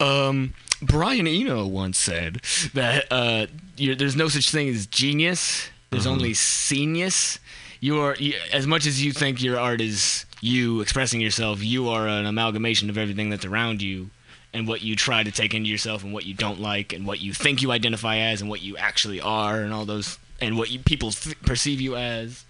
[0.00, 2.40] um, Brian Eno once said
[2.74, 3.46] that uh,
[3.76, 5.68] there's no such thing as genius.
[5.90, 7.38] There's only scenius.
[7.78, 11.62] You are you, as much as you think your art is you expressing yourself.
[11.62, 14.10] You are an amalgamation of everything that's around you,
[14.52, 17.20] and what you try to take into yourself, and what you don't like, and what
[17.20, 20.70] you think you identify as, and what you actually are, and all those, and what
[20.70, 22.44] you, people th- perceive you as.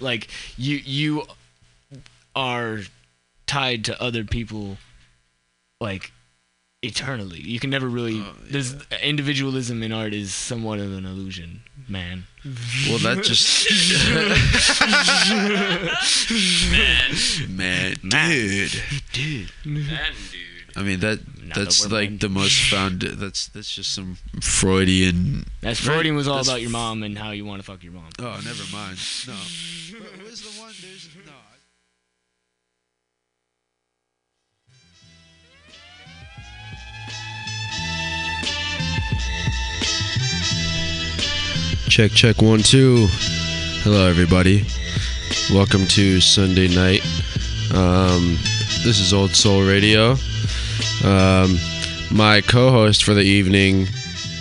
[0.00, 1.24] Like you, you
[2.34, 2.80] are
[3.46, 4.78] tied to other people,
[5.80, 6.12] like
[6.82, 7.40] eternally.
[7.40, 8.20] You can never really.
[8.20, 12.24] Oh, There's individualism in art is somewhat of an illusion, man.
[12.44, 13.70] Well, that just
[16.70, 18.30] Man, man, Man.
[18.30, 18.82] dude.
[19.12, 20.40] Dude, man, dude.
[20.74, 22.18] I mean that Now that's that like men.
[22.18, 23.02] the most found.
[23.02, 25.44] That's that's just some Freudian.
[25.60, 27.92] that's Freudian was all That's about your mom and how you want to fuck your
[27.92, 28.08] mom.
[28.18, 28.98] Oh, never mind.
[29.28, 29.34] No.
[29.34, 30.71] What was the one?
[41.92, 43.06] Check, check, one, two.
[43.82, 44.64] Hello, everybody.
[45.52, 47.02] Welcome to Sunday night.
[47.74, 48.38] Um,
[48.82, 50.12] this is Old Soul Radio.
[51.04, 51.58] Um,
[52.10, 53.88] my co host for the evening,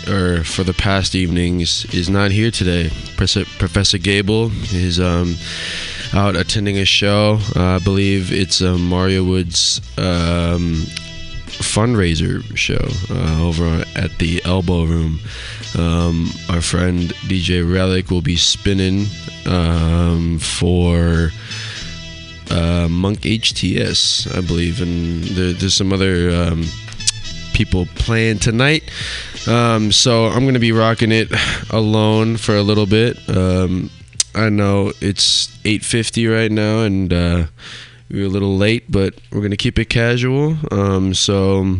[0.07, 2.89] or for the past evenings, is not here today.
[3.17, 5.35] Professor, Gable is um,
[6.13, 7.37] out attending a show.
[7.53, 10.85] Uh, I believe it's uh, Mario Woods um,
[11.61, 15.19] fundraiser show uh, over at the Elbow Room.
[15.77, 19.05] Um, our friend DJ Relic will be spinning
[19.45, 21.31] um, for
[22.49, 26.65] uh, Monk HTS, I believe, and there, there's some other um,
[27.53, 28.83] people playing tonight.
[29.47, 31.31] Um, so I'm gonna be rocking it
[31.69, 33.17] alone for a little bit.
[33.29, 33.89] Um,
[34.35, 37.45] I know it's 8:50 right now, and uh,
[38.11, 40.57] we're a little late, but we're gonna keep it casual.
[40.71, 41.77] Um, so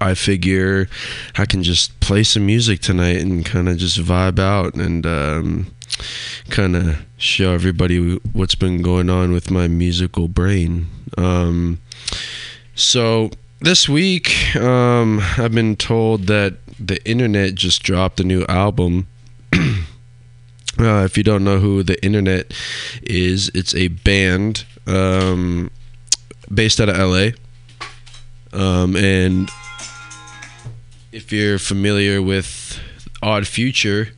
[0.00, 0.88] I figure
[1.36, 5.66] I can just play some music tonight and kind of just vibe out and um,
[6.50, 10.88] kind of show everybody what's been going on with my musical brain.
[11.16, 11.80] Um,
[12.74, 13.30] so
[13.60, 19.06] this week, um, I've been told that the internet just dropped a new album.
[20.78, 22.52] Uh, if you don't know who the internet
[23.02, 25.70] is, it's a band um,
[26.52, 27.30] based out of LA.
[28.52, 29.50] Um, and
[31.10, 32.78] if you're familiar with
[33.22, 34.10] Odd Future,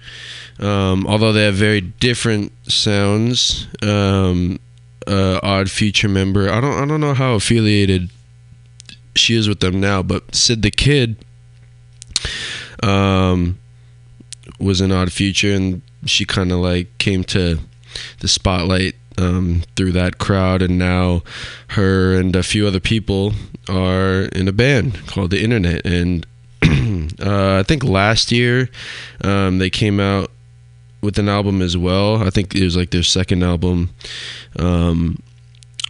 [0.59, 4.59] um, although they have very different sounds, um,
[5.07, 8.11] uh, Odd Future member, I don't, I don't know how affiliated
[9.17, 11.17] she is with them now, but Syd tha Kyd
[12.83, 13.59] um,
[14.59, 17.59] was in Odd Future, and she kind of like came to
[18.21, 21.23] the spotlight um, through that crowd, and now
[21.69, 23.33] her and a few other people
[23.69, 26.27] are in a band called The Internet, and
[27.21, 28.69] uh, I think last year
[29.23, 30.31] um, they came out
[31.03, 32.23] with an album as well.
[32.23, 33.91] I think it was like their second album.
[34.59, 35.19] Um,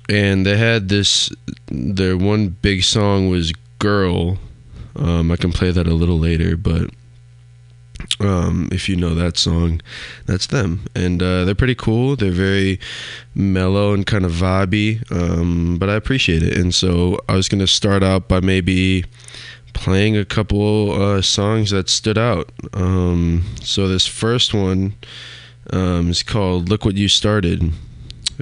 [0.08, 1.32] and they had this
[1.68, 4.38] their one big song was Girl.
[4.96, 6.90] Um, I can play that a little later, but
[8.20, 9.80] um, if you know that song,
[10.26, 10.84] that's them.
[10.94, 12.16] And uh, they're pretty cool.
[12.16, 12.78] They're very
[13.34, 16.56] mellow and kind of vibey, um, but I appreciate it.
[16.56, 19.04] And so I was going to start out by maybe
[19.72, 22.50] playing a couple uh, songs that stood out.
[22.74, 24.94] Um, so this first one
[25.72, 27.72] um, is called "Look What You Started,"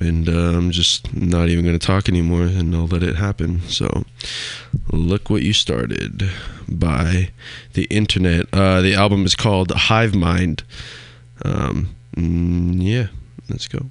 [0.01, 3.63] and uh, I'm just not even going to talk anymore, and I'll let it happen.
[3.69, 4.05] So,
[4.93, 6.31] "Look What You Started"
[6.69, 7.31] by
[7.75, 8.47] the Internet.
[8.53, 10.63] Uh, the album is called Hive Mind.
[11.45, 13.09] Um, mm, yeah,
[13.49, 13.87] let's go.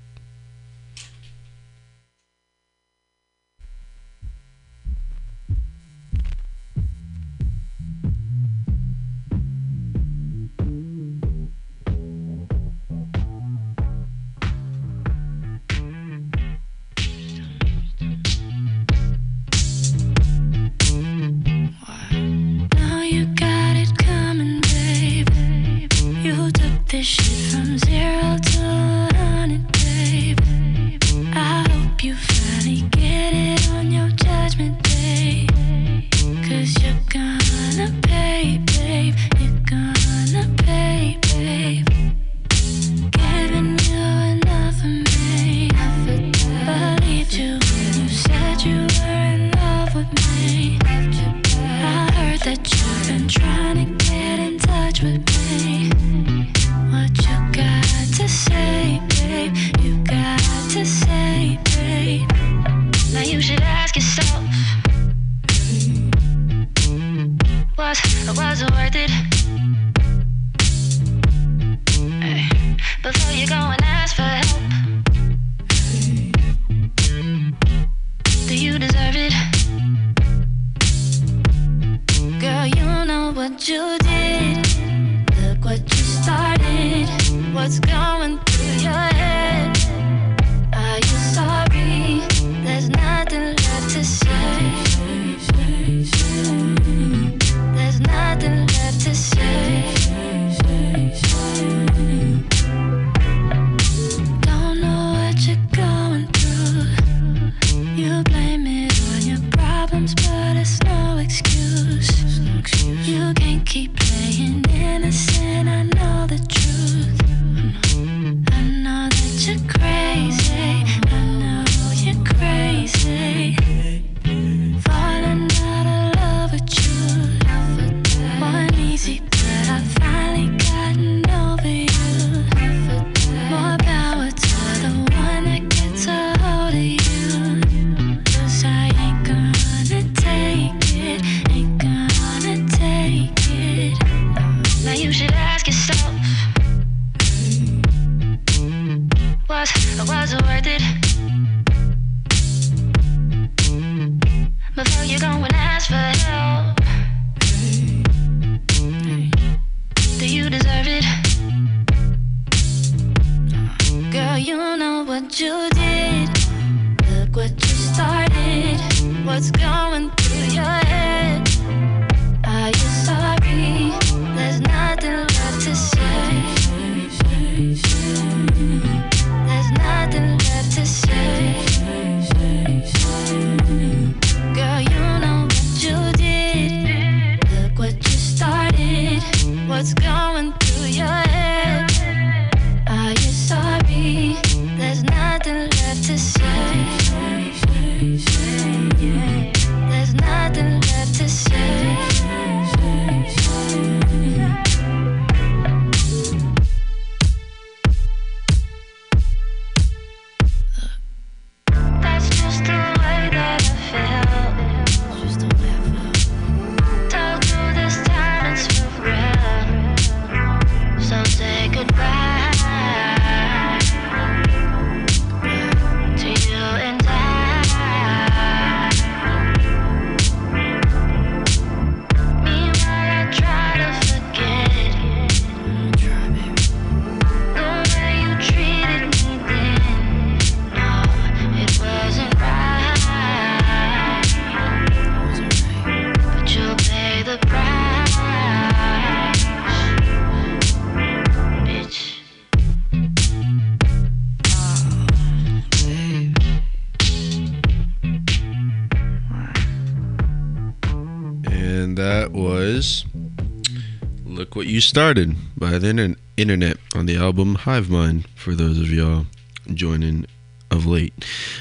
[264.77, 269.25] You Started by the inter- internet on the album Hive Mind for those of y'all
[269.73, 270.27] joining
[270.69, 271.15] of late.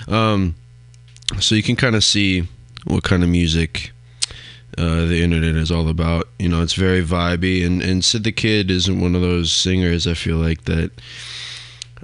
[0.07, 0.55] Um,
[1.41, 2.47] so you can kind of see
[2.85, 3.93] what kind of music
[4.77, 6.29] uh, the internet is all about.
[6.39, 10.07] You know, it's very vibey, and, and Syd tha Kyd isn't one of those singers
[10.07, 10.91] I feel like that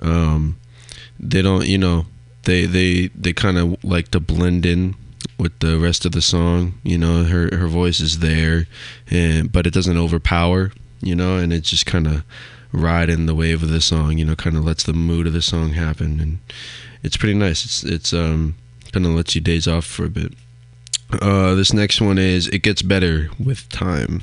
[0.01, 0.59] um,
[1.21, 2.07] they don't, you know,
[2.45, 4.95] they they they kind of like to blend in
[5.39, 6.81] with the rest of the song.
[6.83, 8.67] You know, her her voice is there,
[9.11, 10.73] and but it doesn't overpower.
[11.03, 12.25] You know, and it just kind of
[12.73, 14.19] riding the wave of the song.
[14.19, 16.39] You know, kind of lets the mood of the song happen, and
[17.03, 17.65] it's pretty nice.
[17.65, 18.55] It's it's um
[18.93, 20.33] kind of lets you days off for a bit.
[21.21, 24.23] Uh, this next one is "It Gets Better with Time."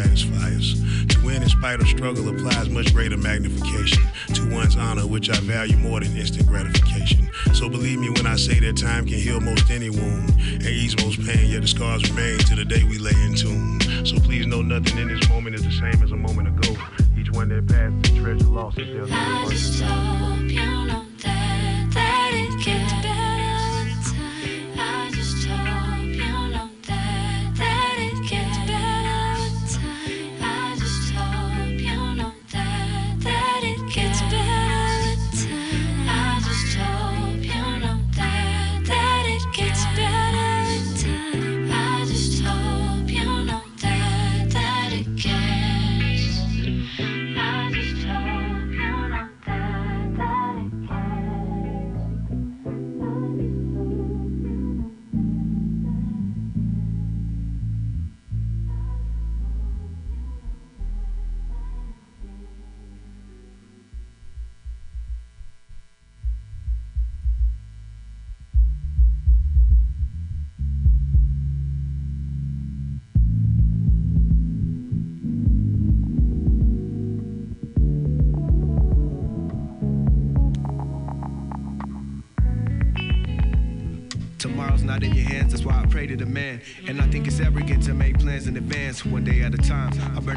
[0.00, 4.02] To win in spite of struggle applies much greater magnification
[4.34, 7.28] to one's honor, which I value more than instant gratification.
[7.52, 10.96] So believe me when I say that time can heal most any wound and ease
[11.04, 13.80] most pain, yet the scars remain to the day we lay in tune.
[14.06, 16.76] So please know nothing in this moment is the same as a moment ago.
[17.18, 19.10] Each one that passed is treasure lost if there's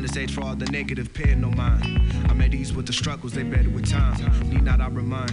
[0.04, 2.02] for all the negative, paying no mind.
[2.30, 4.50] I'm at ease with the struggles, they better with time.
[4.50, 5.32] Need not I remind.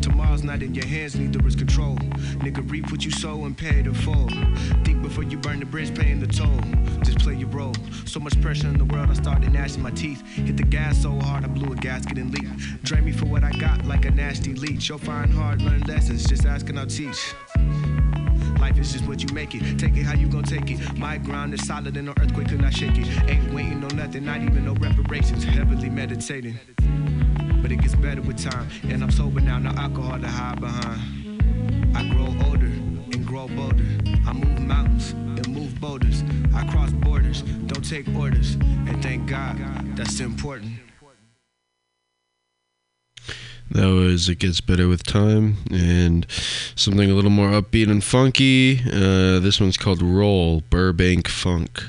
[0.00, 1.96] Tomorrow's not in your hands, neither is control.
[2.44, 4.28] Nigga, reap what you sow and pay the full.
[4.84, 6.60] Think before you burn the bridge, paying the toll.
[7.02, 7.74] Just play your role.
[8.04, 10.24] So much pressure in the world, I started gnashing my teeth.
[10.28, 12.84] Hit the gas so hard, I blew a gasket and leaked.
[12.84, 14.88] Drain me for what I got, like a nasty leech.
[14.88, 17.34] You'll find hard, learn lessons, just asking, I'll teach.
[18.76, 19.78] Life is just what you make it.
[19.78, 20.98] Take it how you gon' take it.
[20.98, 23.08] My ground is solid and no earthquake could not shake it.
[23.26, 25.44] Ain't waiting on nothing, not even no reparations.
[25.44, 26.58] Heavily meditating.
[27.62, 28.68] But it gets better with time.
[28.82, 31.96] And I'm sober now, no alcohol to hide behind.
[31.96, 33.86] I grow older and grow bolder.
[34.26, 36.22] I move mountains and move boulders.
[36.54, 38.56] I cross borders, don't take orders.
[38.56, 39.56] And thank God,
[39.96, 40.85] that's important.
[43.70, 46.26] That was It Gets Better with Time and
[46.76, 48.80] something a little more upbeat and funky.
[48.86, 51.82] Uh, this one's called Roll Burbank Funk.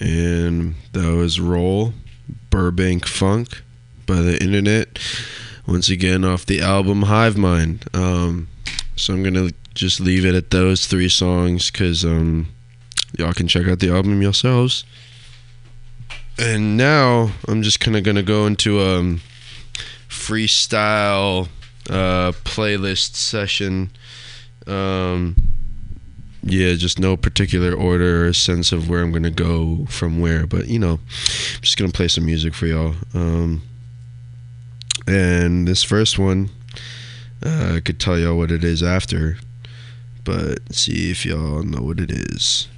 [0.00, 1.92] and that was Roll
[2.48, 3.62] Burbank Funk
[4.06, 4.98] by the Internet.
[5.66, 7.84] Once again, off the album Hive Mind.
[7.94, 8.48] Um,
[8.96, 12.48] so I'm gonna just leave it at those three songs because um,
[13.16, 14.84] y'all can check out the album yourselves.
[16.38, 19.18] And now I'm just kind of gonna go into a
[20.08, 21.48] freestyle
[21.88, 23.90] uh, playlist session.
[24.66, 25.36] Um,
[26.42, 30.46] yeah, just no particular order or sense of where I'm gonna go from where.
[30.46, 32.94] But you know, I'm just gonna play some music for y'all.
[33.14, 33.62] Um,
[35.06, 36.50] and this first one,
[37.44, 39.38] uh, I could tell y'all what it is after,
[40.24, 42.68] but see if y'all know what it is.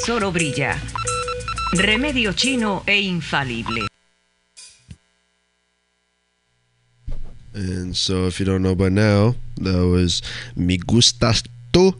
[0.00, 0.80] tesoro brilla.
[1.74, 3.86] Remedio chino e infalible.
[7.52, 10.22] And so, if you don't know by now, that was
[10.56, 11.92] Me Gustas Tu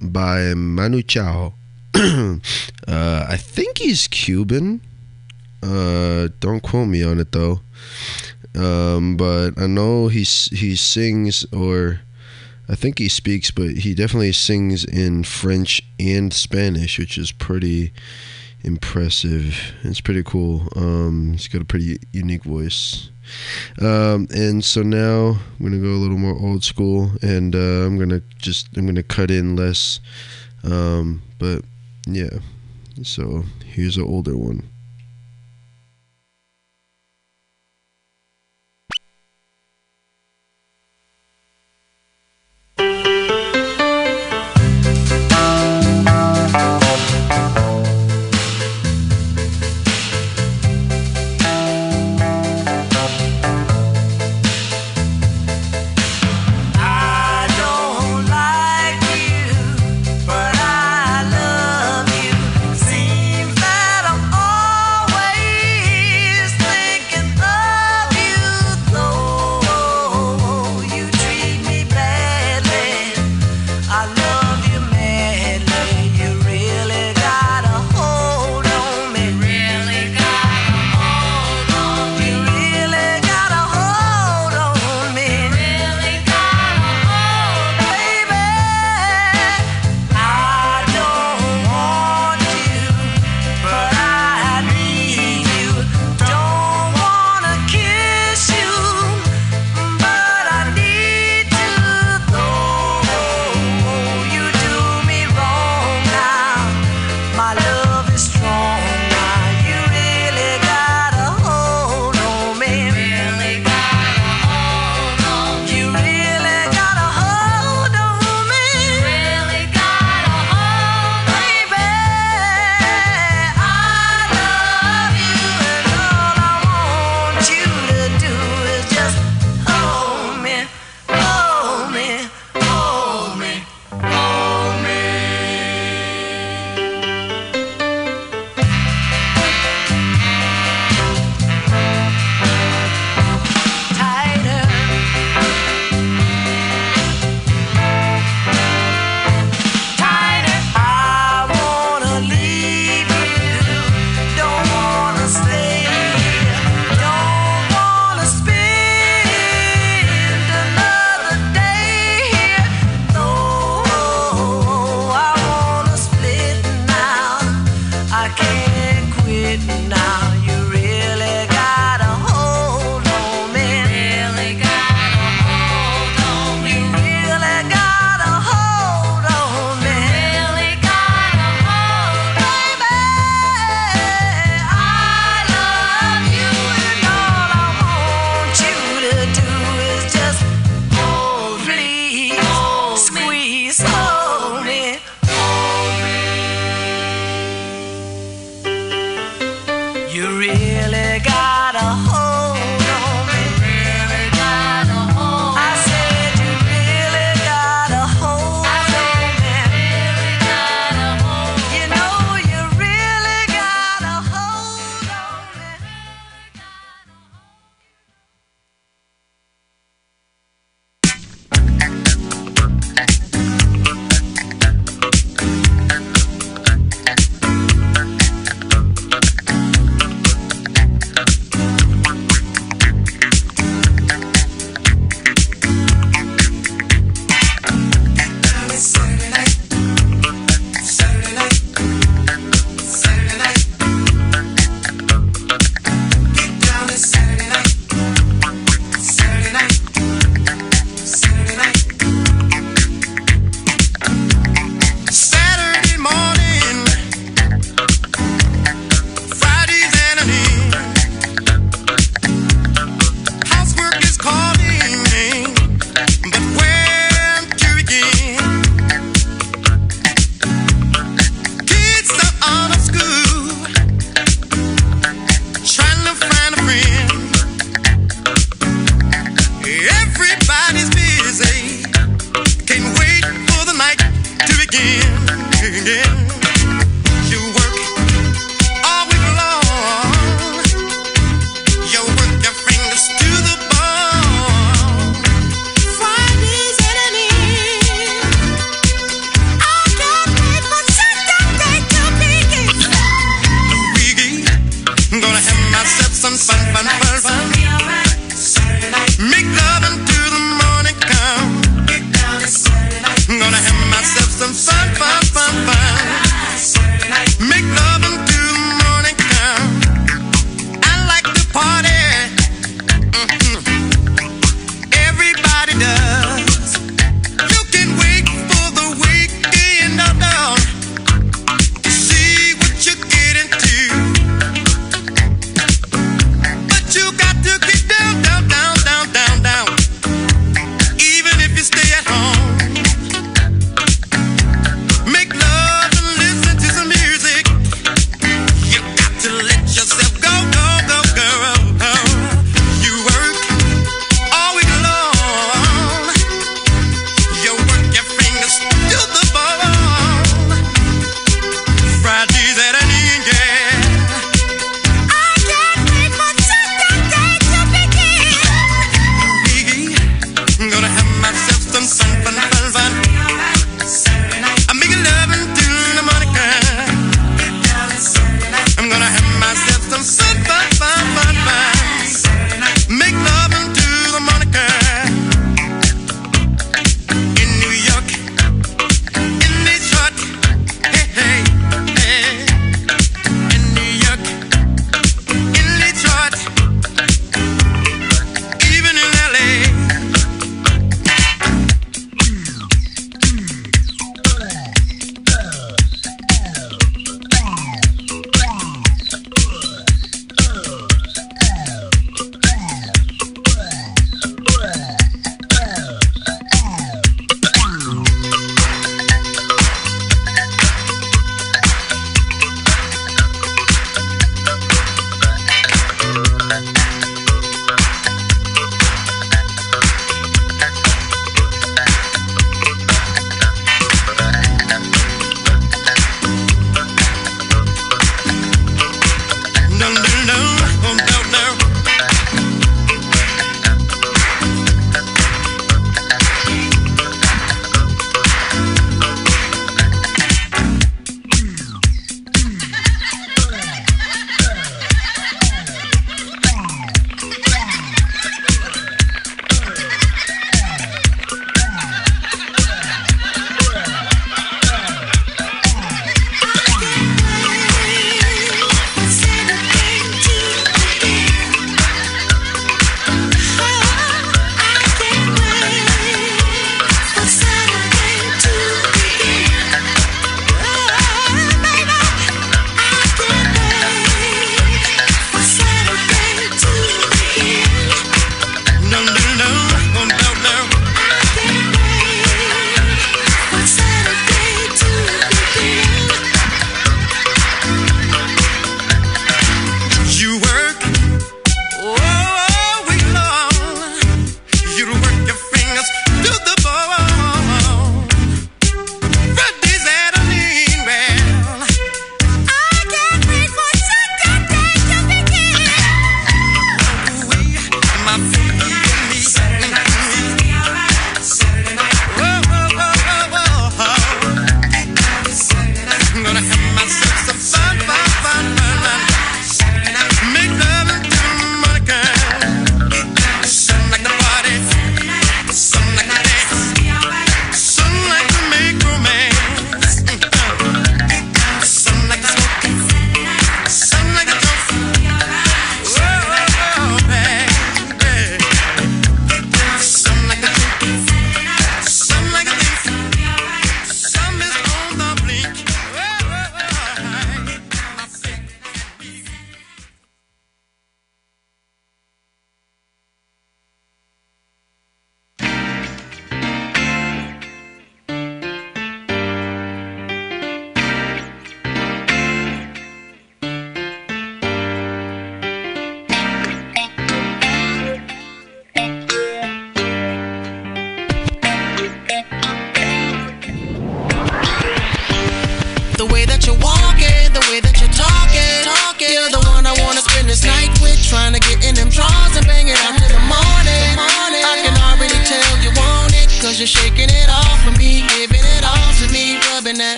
[0.00, 1.52] by Manu Chao.
[1.94, 2.38] uh,
[3.28, 4.80] I think he's Cuban.
[5.62, 7.60] Uh, don't quote me on it though.
[8.54, 12.00] Um, but I know he's he sings or
[12.68, 17.92] I think he speaks, but he definitely sings in French and Spanish, which is pretty
[18.62, 19.74] impressive.
[19.82, 20.68] It's pretty cool.
[20.74, 23.10] Um, he's got a pretty unique voice.
[23.80, 27.98] Um, and so now I'm gonna go a little more old school, and uh, I'm
[27.98, 30.00] gonna just I'm gonna cut in less.
[30.64, 31.62] Um, but
[32.06, 32.38] yeah,
[33.02, 34.68] so here's an older one.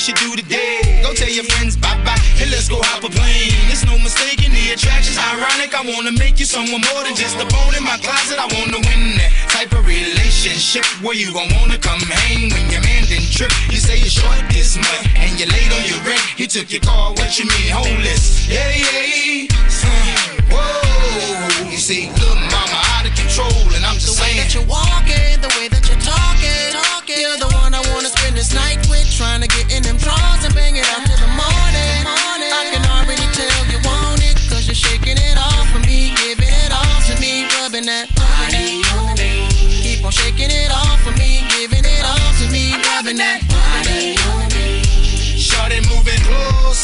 [0.00, 1.00] Should do today?
[1.04, 3.52] Go tell your friends bye bye, and let's go hop a plane.
[3.68, 5.76] It's no mistaking the attraction's ironic.
[5.76, 8.40] I wanna make you someone more than just a bone in my closet.
[8.40, 12.80] I wanna win that type of relationship where you gon' wanna come hang when your
[12.80, 13.52] man didn't trip.
[13.68, 16.24] You say you're short this month, and you're late on your rent.
[16.40, 17.12] He took your car.
[17.12, 18.48] What you mean, homeless?
[18.48, 19.52] Yeah, yeah.
[19.84, 21.68] Uh, whoa.
[21.68, 24.40] You see, little mama out of control, and I'm just The way saying.
[24.40, 25.79] that you're walking, the way that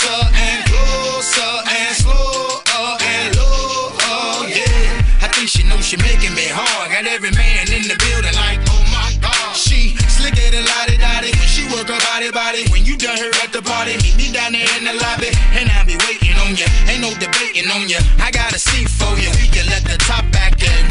[0.06, 5.02] closer and closer and slower and lower, yeah.
[5.22, 6.94] I think she knows she making me hard.
[6.94, 9.56] Got every man in the building like, oh my god.
[9.56, 12.62] She slicker than lottie dottie when she work her body body.
[12.70, 15.66] When you done her at the party, meet me down there in the lobby, and
[15.74, 16.66] I'll be waiting on ya.
[16.86, 17.98] Ain't no debating on ya.
[18.22, 19.30] I got a seat for you.
[19.42, 20.82] We can let the top back in.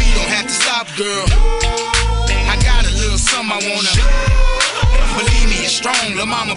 [0.00, 1.28] We don't have to stop, girl.
[2.48, 3.92] I got a little something I wanna.
[5.20, 6.16] Believe me, it's strong.
[6.16, 6.54] Lil' mama,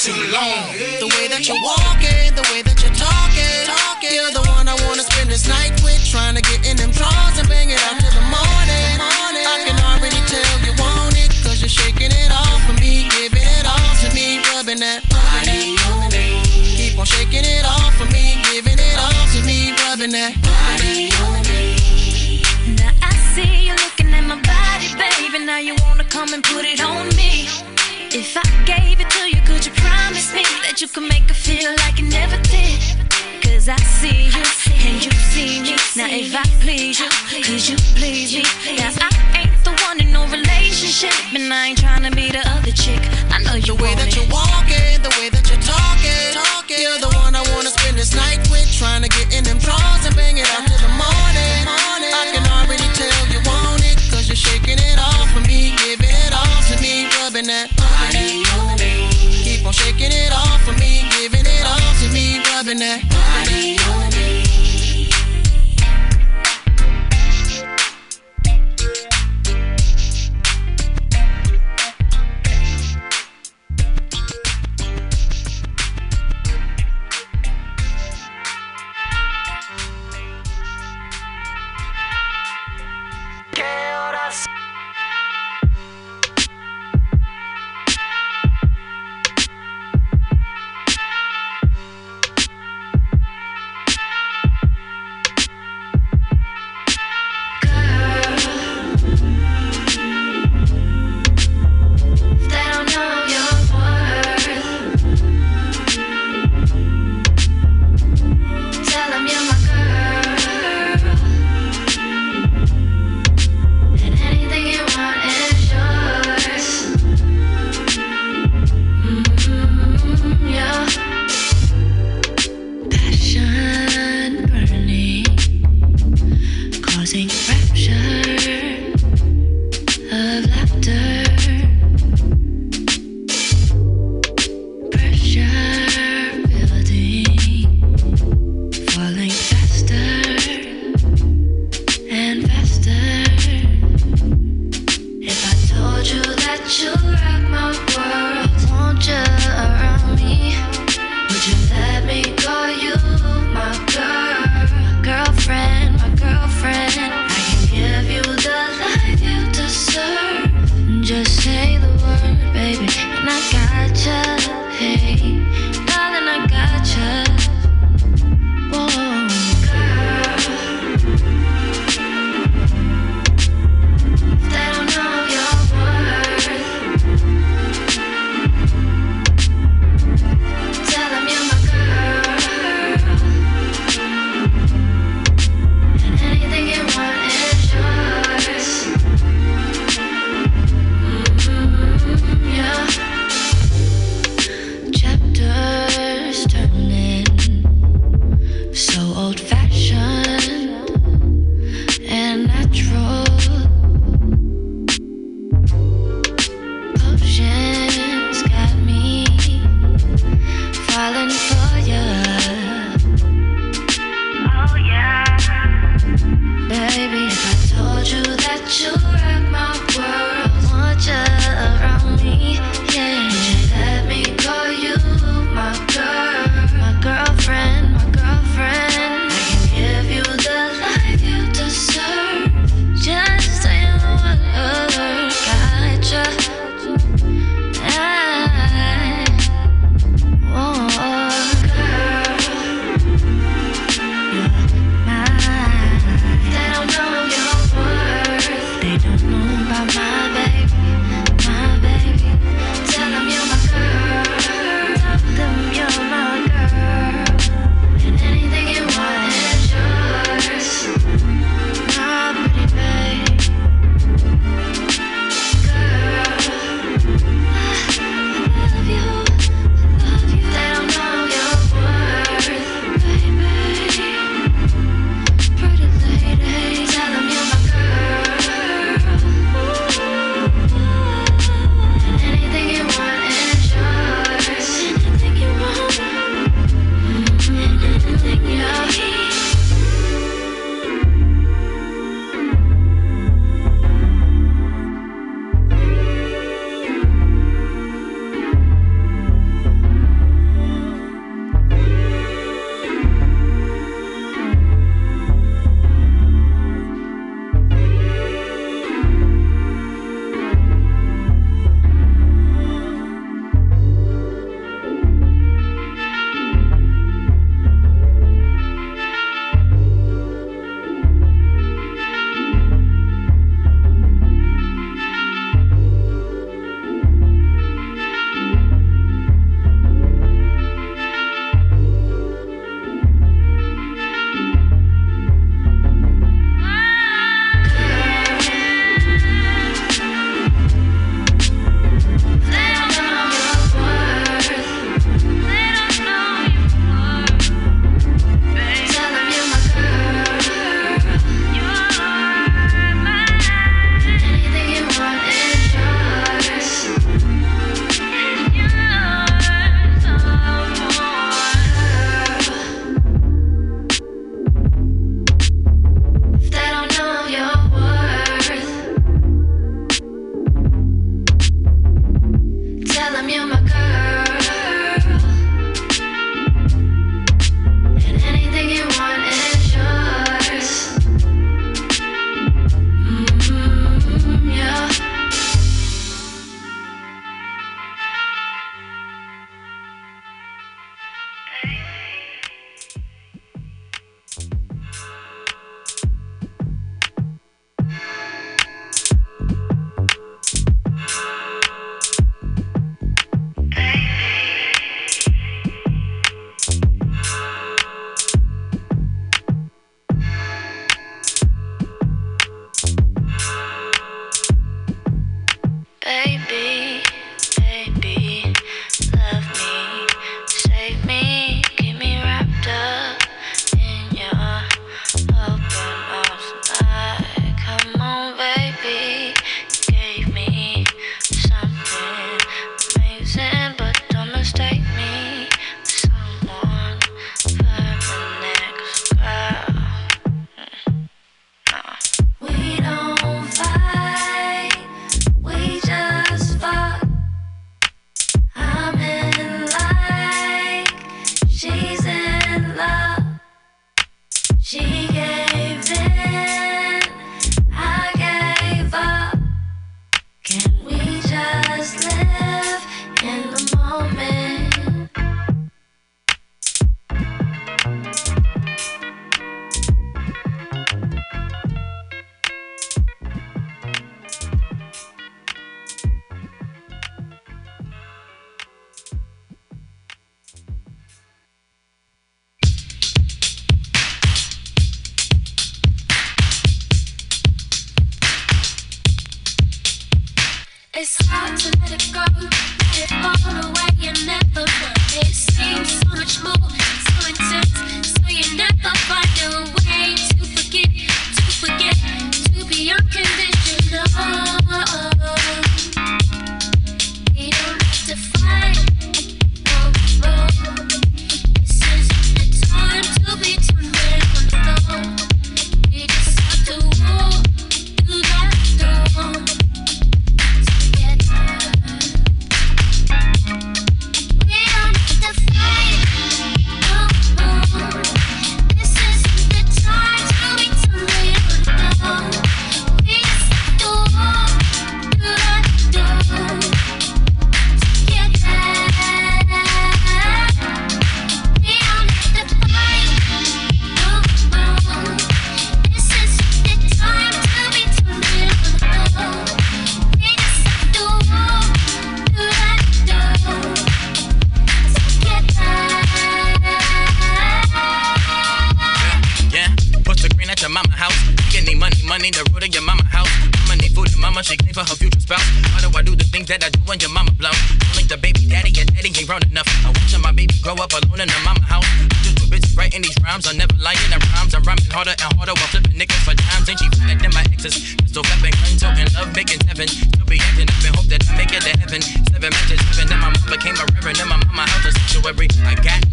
[0.00, 0.72] too long.
[0.96, 4.08] The way that you're walking, the way that you're talking, talking.
[4.16, 6.59] You're the one I wanna spend this night with, trying to get
[31.00, 32.80] could make her feel like you never did?
[33.42, 34.44] Cause I see you
[34.84, 35.76] and you see me.
[35.96, 37.08] Now if I please you,
[37.42, 38.42] could you please me?
[38.76, 42.42] Now I ain't the one in no relationship, and I ain't trying to be the
[42.54, 43.00] other chick.
[43.30, 44.16] I know you The way want that it.
[44.16, 44.79] you're walking,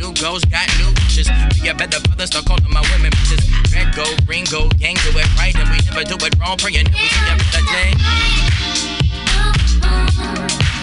[0.08, 1.28] new goals, got new wishes.
[1.62, 3.44] Be a better father, start calling my women bitches.
[3.74, 6.58] Red gold, green gold, gang do it right, and we never do it wrong.
[6.58, 7.36] Praying that we see a
[10.58, 10.77] better.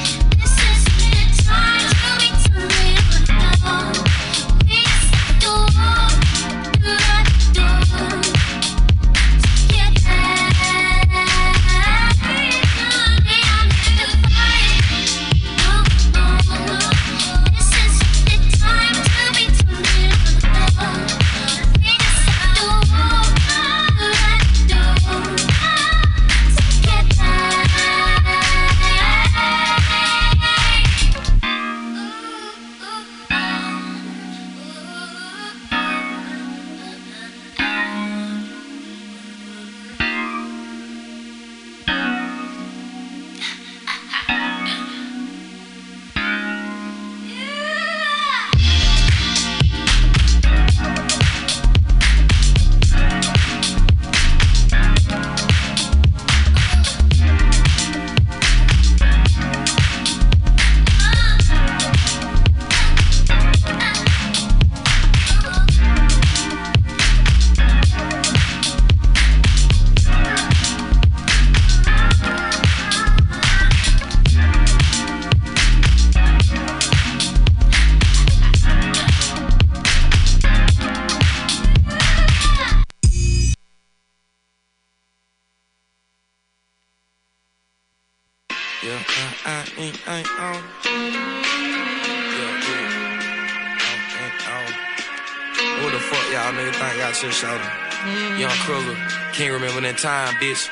[100.05, 100.68] Time, bitch.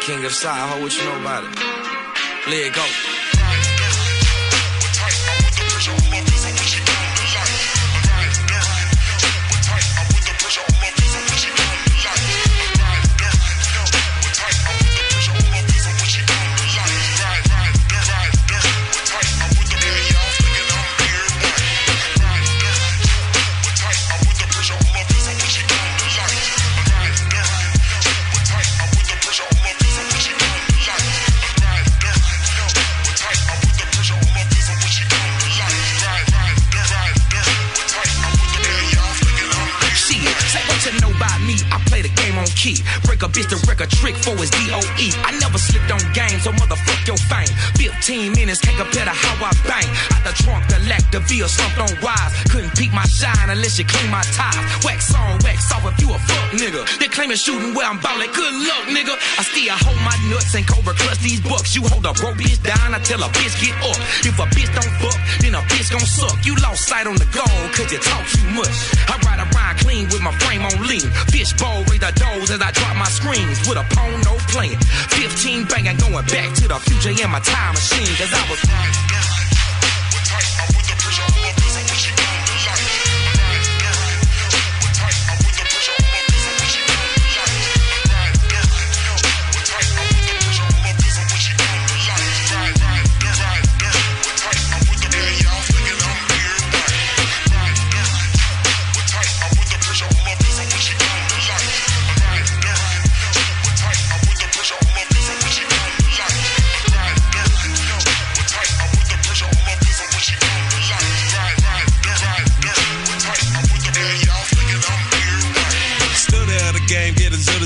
[0.00, 1.58] King of side, ho, what you know about it?
[2.48, 3.03] Let it go.
[53.78, 54.84] You clean my ties.
[54.84, 56.82] Wax on, wax off if you a fuck nigga.
[56.98, 58.30] They claiming shooting where I'm ballin'.
[58.30, 59.14] Good luck, nigga.
[59.38, 61.74] I still hold my nuts and cobra clutch these bucks.
[61.74, 63.98] You hold a broke bitch down, I tell a bitch get up.
[64.22, 66.38] If a bitch don't fuck, then a bitch gon' suck.
[66.46, 68.76] You lost sight on the goal, cause you talk too much.
[69.10, 71.08] I ride around clean with my frame on lean.
[71.34, 74.78] Fishbowl, raise the doors as I drop my screens with a pone, no playing.
[75.10, 79.03] 15 banging, going back to the future in my time machine, cause I was.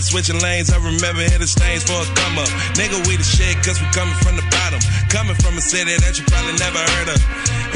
[0.08, 0.72] Switching lanes.
[0.72, 2.48] I remember hitting stains for a come up.
[2.80, 4.80] Nigga, we the shit, cause we coming from the bottom.
[5.12, 7.20] Coming from a city that you probably never heard of.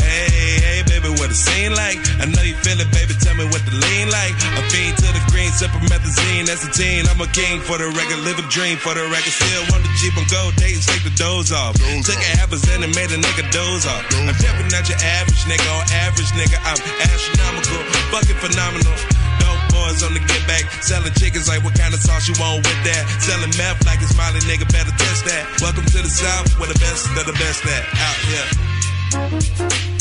[0.00, 2.00] Hey, hey, baby, what it seem like?
[2.20, 4.32] I know you feel it, baby, tell me what the lean like.
[4.56, 7.04] A fiend to the green, sipping methazine, that's a teen.
[7.04, 9.32] I'm a king for the record, live a dream for the record.
[9.36, 11.76] Still want the Jeep on gold dates, take the doze off.
[11.76, 14.02] Took a half a cent and made a nigga doze off.
[14.16, 16.80] I'm definitely not your average nigga, on average nigga, I'm
[17.12, 19.21] astronomical, fucking phenomenal.
[19.92, 22.84] Boys on the get back, selling chickens like what kind of sauce you want with
[22.84, 23.04] that.
[23.20, 25.60] Selling meth like it's Molly, nigga, better test that.
[25.60, 27.84] Welcome to the South, where the best of the best at.
[28.00, 29.91] Out here.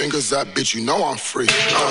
[0.00, 1.46] Fingers up, bitch, you know I'm free.
[1.50, 1.89] I'm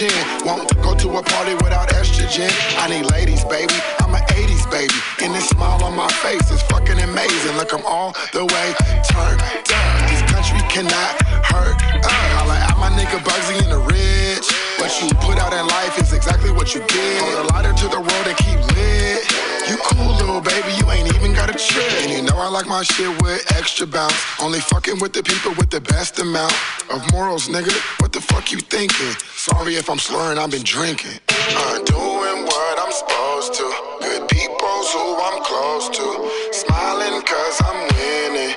[0.00, 0.24] chin.
[0.46, 2.48] Won't go to a party without estrogen.
[2.80, 3.76] I need ladies, baby.
[4.00, 4.96] I'm an 80s baby.
[5.20, 7.56] And this smile on my face is fucking amazing.
[7.60, 8.66] Look, I'm all the way
[9.12, 9.92] turned up.
[10.08, 11.12] This country cannot
[11.44, 12.08] hurt us.
[12.08, 14.48] I like out my nigga Bugsy in the rich.
[14.80, 17.20] What you put out in life is exactly what you get.
[17.20, 19.20] Hold a lighter to the world and keep lit.
[19.68, 21.19] You cool, little baby, you ain't even
[21.68, 21.92] trick.
[22.02, 24.14] And you know I like my shit with extra bounce.
[24.40, 26.54] Only fucking with the people with the best amount
[26.90, 27.74] of morals, nigga.
[28.00, 29.12] What the fuck you thinking?
[29.34, 31.20] Sorry if I'm slurring, I've been drinking.
[31.28, 33.66] I'm doing what I'm supposed to.
[34.00, 36.06] Good people's who I'm close to.
[36.52, 38.56] Smiling cause I'm winning.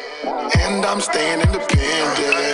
[0.59, 2.52] And I'm staying independent.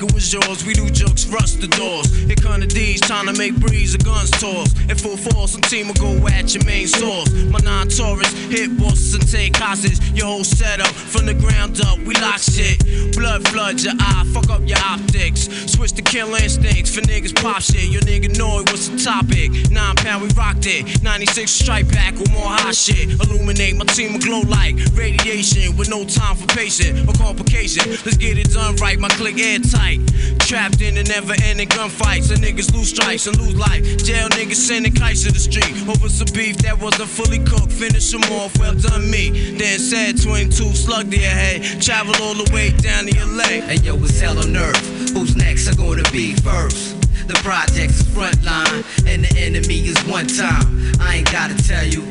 [0.00, 2.31] It with yours, we do jokes, rust the doors.
[2.42, 4.74] Come the D's, trying to make breeze, the guns toss.
[4.90, 7.30] In full force, some team will go at your main source.
[7.44, 10.00] My non Taurus, hit bosses and take hostage.
[10.10, 12.82] Your whole setup, from the ground up, we lock shit.
[13.14, 15.46] Blood floods your eye, fuck up your optics.
[15.70, 17.88] Switch to kill instincts for niggas pop shit.
[17.88, 19.70] Your nigga know it was the topic.
[19.70, 21.00] Nine pound, we rocked it.
[21.02, 23.20] 96 strike back with more hot shit.
[23.22, 27.88] Illuminate my team will glow like radiation with no time for patience or complication.
[28.02, 30.00] Let's get it done right, my click airtight.
[30.40, 33.84] Trapped in the never ending gunfights, and niggas lose strikes and lose life.
[34.04, 37.72] Jail niggas sending kites to the street over some beef that wasn't fully cooked.
[37.72, 39.52] Finish them off, well done me.
[39.56, 41.62] Then said 22 slug to your head.
[41.80, 43.62] Travel all the way down to LA.
[43.68, 45.12] And yo, it's hell on earth.
[45.12, 46.98] Who's next are gonna be first?
[47.28, 50.92] The project's is front line, and the enemy is one time.
[51.00, 52.02] I ain't gotta tell you.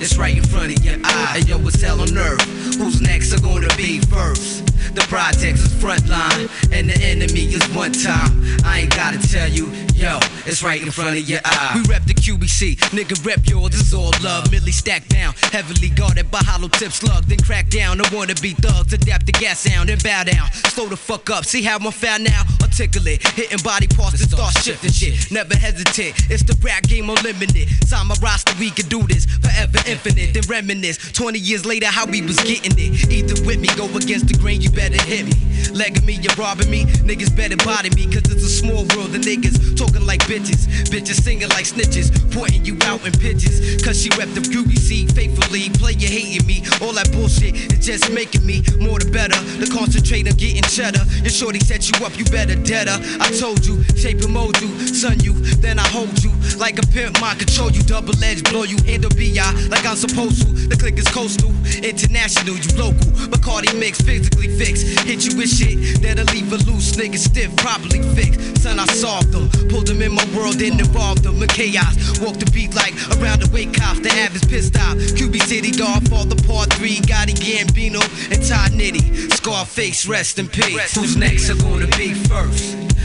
[0.00, 1.36] It's right in front of your eye.
[1.38, 2.42] And yo, it's hell on earth.
[2.76, 4.73] Who's next are gonna be first?
[4.94, 8.30] The projects is frontline, and the enemy is one time.
[8.64, 11.72] I ain't gotta tell you, yo, it's right in front of your eye.
[11.74, 14.50] We rep the QBC, nigga rep yours, this is all love.
[14.52, 17.24] Millie stacked down, heavily guarded by hollow tip slug.
[17.24, 20.50] Then crack down, I wanna be thugs, adapt the gas sound and bow down.
[20.70, 22.42] Slow the fuck up, see how I'm found now?
[22.74, 25.30] Articulate, hitting body parts to start shifting shit.
[25.30, 27.70] Never hesitate, it's the rap game unlimited.
[27.86, 30.34] Sign my roster, we can do this forever infinite.
[30.34, 33.06] Then reminisce, 20 years later, how we was getting it.
[33.12, 35.38] Either with me, go against the grain, you better hit me.
[35.70, 39.14] Legging me, you're robbing me, niggas better body me, cause it's a small world.
[39.14, 43.84] The niggas talking like bitches, bitches singing like snitches, pointing you out in pitches.
[43.86, 46.66] Cause she rep the QBC faithfully, player hating me.
[46.82, 49.38] All that bullshit is just making me more the better.
[49.62, 51.06] The concentrate on getting cheddar.
[51.22, 52.98] Your shorty set you up, you better her.
[53.20, 56.32] I told you, shape and mold you, son you, then I hold you.
[56.58, 60.42] Like a pimp, mind control you, double edge, blow you, handle BI like I'm supposed
[60.42, 60.52] to.
[60.68, 61.50] The click is coastal,
[61.82, 63.10] international, you local.
[63.28, 64.86] Bacardi mix, physically fixed.
[65.00, 68.62] Hit you with shit that'll leave a loose nigga stiff, properly fixed.
[68.62, 72.20] Son, I solved them, pulled them in my world, and involved them in chaos.
[72.20, 74.96] Walk the beat like around the wake cops, the average pissed off.
[75.18, 78.00] QB City, dog, for the part three, Gotti Gambino,
[78.30, 79.32] and Ty Nitty.
[79.34, 80.94] Scarface, rest in peace.
[80.94, 82.53] Who's next are gonna be first?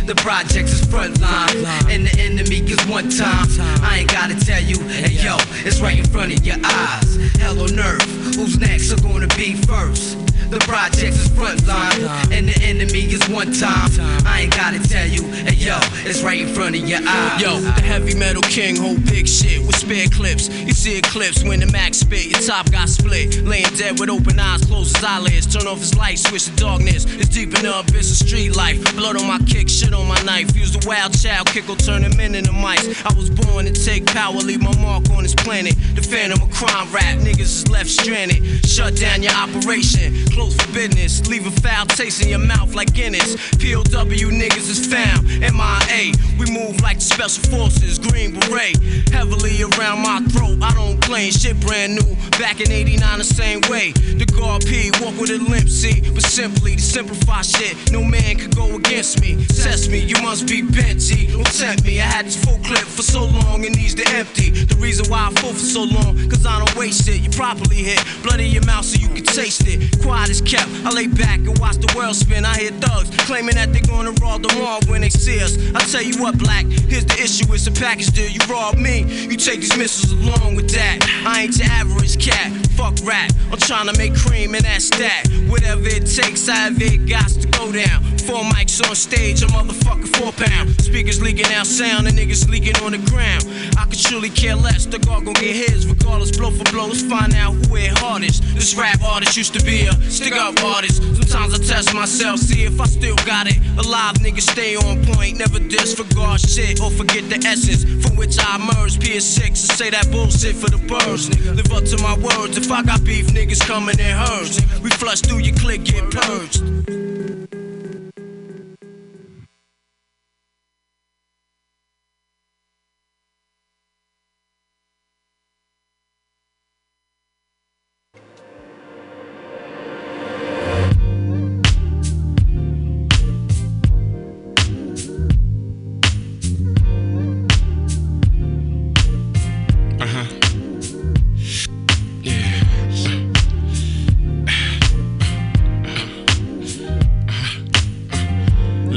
[0.05, 3.47] The projects is front line, and the enemy is one time.
[3.83, 7.15] I ain't gotta tell you, hey yo, it's right in front of your eyes.
[7.37, 10.28] Hell on earth, who's next are gonna be first?
[10.49, 12.01] The projects is front line,
[12.31, 13.91] and the enemy is one time.
[14.25, 15.77] I ain't gotta tell you, hey yo,
[16.09, 17.39] it's right in front of your eyes.
[17.39, 20.49] Yo, the heavy metal king hold big shit with spare clips.
[20.49, 23.43] You see eclipse when the max spit, your top got split.
[23.43, 25.45] Laying dead with open eyes, close his eyelids.
[25.45, 27.05] Turn off his light, switch to darkness.
[27.05, 28.81] It's deep in the abyss of street life.
[28.95, 30.55] Blood on my kick, shit on my knife.
[30.55, 33.05] Use the wild child, kick will turn him in into mice.
[33.05, 35.75] I was born to take power, leave my mark on this planet.
[35.93, 38.65] The phantom of crime rap, niggas is left stranded.
[38.65, 41.27] Shut down your operation, close for business.
[41.27, 43.35] Leave a foul taste in your mouth like Guinness.
[43.59, 45.27] POW niggas is found.
[45.27, 47.99] MIA, we move like the special forces.
[47.99, 48.77] Green beret,
[49.11, 50.57] heavily around my throat.
[50.63, 52.15] I don't claim shit brand new.
[52.39, 53.91] Back in 89, the same way.
[53.91, 55.99] The guard P, walk with a limp, see.
[56.13, 59.45] But simply to simplify shit, no man could go against me.
[59.47, 61.27] Test me, you must be bent, G.
[61.27, 61.99] Don't tempt me.
[61.99, 64.51] I had this full clip for so long, it needs to empty.
[64.51, 67.19] The reason why I full for so long, cause I don't waste it.
[67.19, 69.99] You properly hit blood in your mouth so you can taste it.
[70.01, 70.69] Quiet is kept.
[70.85, 72.45] I lay back and watch the world spin.
[72.45, 75.57] I hear thugs claiming that they're gonna rob the mall when they see us.
[75.75, 77.51] I tell you what, black, here's the issue.
[77.53, 78.29] It's a package deal.
[78.29, 80.99] You rob me, you take these missiles along with that.
[81.25, 82.51] I ain't your average cat.
[82.77, 83.31] Fuck rap.
[83.51, 85.25] I'm trying to make cream and that's that.
[85.47, 88.03] Whatever it takes, I have it got to go down.
[88.29, 90.69] Four mics on stage, a motherfucking four pound.
[90.81, 93.43] Speakers leaking out sound, and niggas leaking on the ground.
[93.77, 94.85] I could truly care less.
[94.85, 96.87] The guard gon' get his, regardless, blow for blow.
[96.87, 98.43] Let's find out who hit hardest.
[98.53, 101.01] This rap artist used to be a stick up artist.
[101.01, 103.57] Sometimes I test myself, see if I still got it.
[103.77, 108.55] Alive niggas stay on point, never disregard shit or forget the essence from which I
[108.57, 109.01] emerged.
[109.01, 111.29] PS6 and say that bullshit for the birds.
[111.45, 112.57] Live up to my words.
[112.57, 114.59] If I got beef, niggas coming in herds.
[114.81, 117.58] We flush through your click, get purged.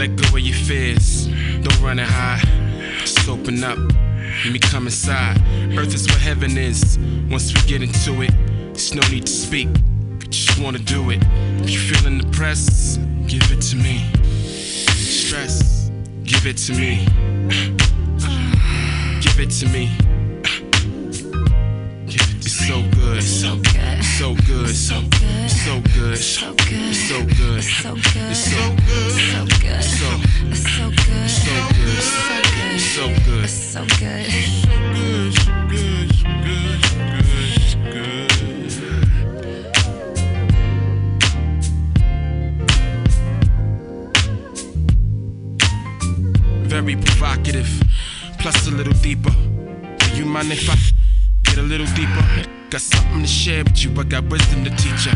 [0.02, 1.28] Let go of your fears.
[1.62, 2.42] Don't run and hide.
[2.98, 3.78] Just open up.
[3.78, 5.40] Let me come inside.
[5.78, 6.98] Earth is where heaven is.
[7.30, 8.32] Once we get into it,
[8.72, 9.68] there's no need to speak.
[10.18, 11.22] We just wanna do it.
[11.62, 12.98] If you're feeling depressed,
[13.28, 14.04] give it to me.
[14.42, 15.92] Stress,
[16.24, 17.06] give it to me.
[19.20, 19.88] Give it to me.
[22.08, 23.22] It's so good.
[23.22, 24.02] So good.
[24.02, 24.74] So good.
[24.74, 26.12] So good so good.
[26.12, 26.66] It's so good.
[26.68, 27.58] It's so good.
[27.58, 28.30] It's so good.
[28.30, 29.06] It's so good.
[29.06, 29.78] It's so good.
[30.50, 31.22] It's so good.
[31.22, 31.78] It's so good.
[31.78, 32.00] It's so good.
[32.74, 33.44] It's so good.
[33.44, 33.54] It's so good.
[33.54, 34.10] It's so good.
[34.12, 34.48] It's
[35.12, 35.88] so good.
[35.92, 36.66] It's so good.
[36.72, 36.90] It's
[37.22, 37.42] so good.
[37.44, 38.28] It's so good.
[38.64, 39.62] It's so good.
[46.68, 47.70] Very provocative,
[48.40, 49.30] plus a little deeper.
[49.30, 50.74] Do you mind if I
[51.44, 52.24] get a little deeper?
[52.70, 55.12] Got something to share with you, I got wisdom to teach you.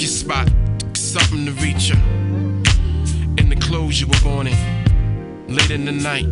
[0.00, 0.48] Your spot,
[0.94, 1.96] something to reach you.
[3.36, 4.56] In the clothes you were born in,
[5.46, 6.24] late in the night,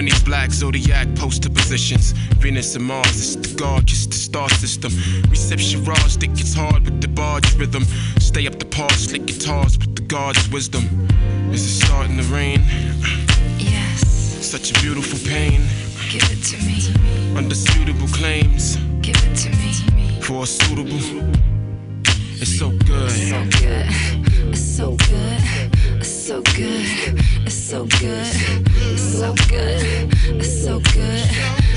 [0.03, 2.13] 70s black zodiac poster positions.
[2.41, 3.07] Venus and Mars,
[3.37, 4.93] it's the gorgeous, the star system.
[5.31, 7.85] Reception Raj, think it's hard with the barge rhythm.
[8.19, 10.85] Stay up the par, slick guitars with the God's wisdom.
[11.53, 12.63] Is it starting to rain?
[13.59, 14.01] Yes,
[14.45, 15.61] Such a beautiful pain.
[16.11, 17.37] give it to me.
[17.37, 20.21] Under suitable claims Give it to me.
[20.21, 20.99] for a suitable.
[22.41, 23.11] It's so good.
[23.11, 23.87] So good.
[24.51, 26.01] It's so good.
[26.01, 27.42] It's so good.
[27.53, 28.27] It's so good.
[28.95, 30.09] It's so good.
[30.41, 31.29] It's so good.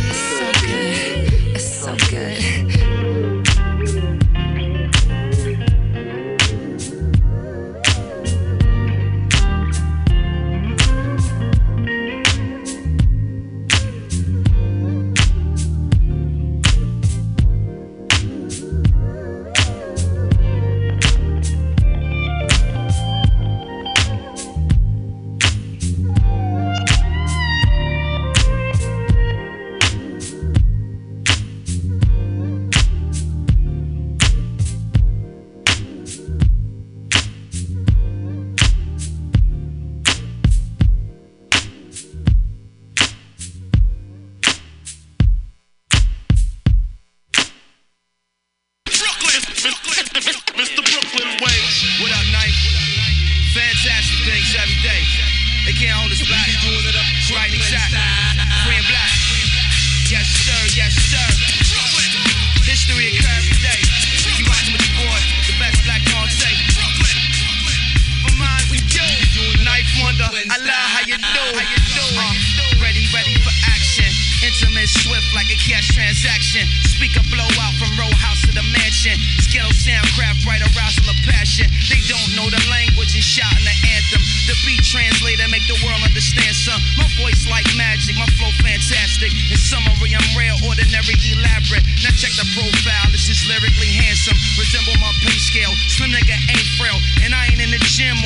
[0.08, 1.34] It's so good.
[1.54, 3.45] It's so good.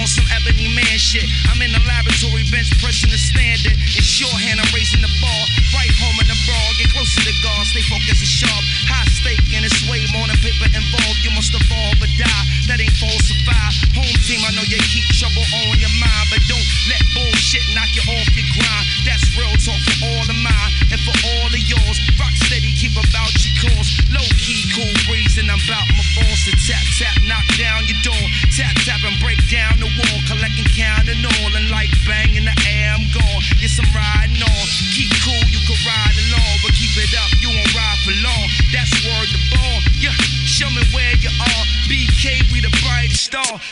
[0.10, 1.30] Some ebony man shit.
[1.46, 3.78] I'm in the laboratory bench pressing the standard.
[3.78, 5.44] In shorthand, I'm raising the ball.
[5.78, 8.64] Right home in the brawl, get close to the guard, stay focused and sharp.
[8.90, 11.22] High stake, and it's way more than paper involved.
[11.22, 12.46] You must evolve or die.
[12.66, 13.70] That ain't falsify.
[14.02, 17.94] Home team, I know you keep trouble on your mind, but don't let bullshit knock
[17.94, 18.19] you off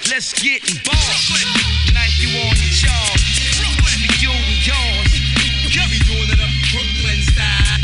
[0.10, 1.32] Let's get involved.
[1.94, 3.16] Knife you on your jaw.
[3.98, 5.12] Be you and yours.
[5.64, 7.80] We be doing it up Brooklyn style.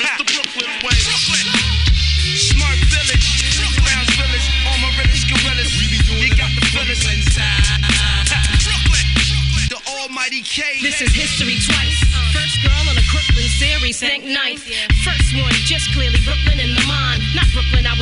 [0.00, 0.24] Mr.
[0.26, 0.96] Brooklyn way.
[2.36, 3.26] Smart village.
[3.84, 4.46] Browns village.
[4.66, 5.70] All my realest gorillas.
[5.76, 7.00] You got the feelings.
[7.04, 7.80] Brooklyn style.
[8.64, 9.06] Brooklyn.
[9.70, 10.82] The almighty K.
[10.82, 12.02] This is history twice.
[12.34, 14.66] First girl on a Crooklyn series, thank ninth.
[15.06, 17.22] First one, just clearly Brooklyn in the mind.
[17.34, 17.94] Not Brooklyn I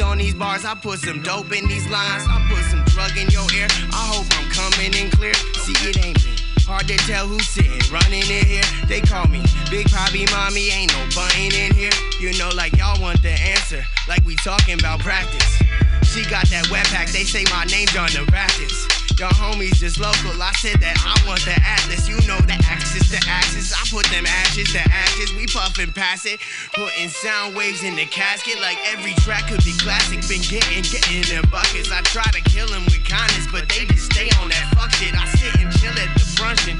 [0.00, 0.64] on these bars.
[0.64, 2.24] I put some dope in these lines.
[2.28, 3.68] I put some drug in your ear.
[3.92, 5.34] I hope I'm coming in clear.
[5.62, 6.34] See, it ain't me.
[6.64, 8.66] hard to tell who's sitting running in here.
[8.88, 10.70] They call me Big Poppy Mommy.
[10.70, 11.94] Ain't no button in here.
[12.20, 13.84] You know, like y'all want the answer.
[14.08, 15.62] Like we talking about practice.
[16.02, 17.08] She got that wet pack.
[17.08, 18.88] They say my name's on the rackets.
[19.18, 20.36] Your homies just local.
[20.42, 22.04] I said that I want the atlas.
[22.04, 23.72] You know the axis, the axis.
[23.72, 25.32] I put them ashes, the ashes.
[25.32, 26.38] We puffin' pass it.
[26.76, 30.20] Putting sound waves in the casket like every track could be classic.
[30.28, 31.90] Been getting, getting in their buckets.
[31.90, 35.16] I try to kill them with kindness, but they just stay on that fuck shit.
[35.16, 36.76] I sit and chill at the bruncheon,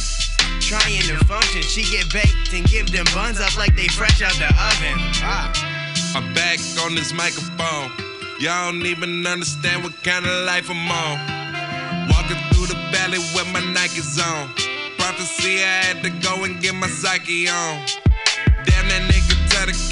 [0.61, 1.63] trying to function.
[1.63, 5.01] She get baked and give them buns up like they fresh out the oven.
[5.25, 5.49] Ah.
[6.13, 7.89] I'm back on this microphone.
[8.39, 12.13] Y'all don't even understand what kind of life I'm on.
[12.13, 14.53] Walking through the valley with my Nikes on.
[14.99, 18.06] Prophecy, I had to go and get my psyche on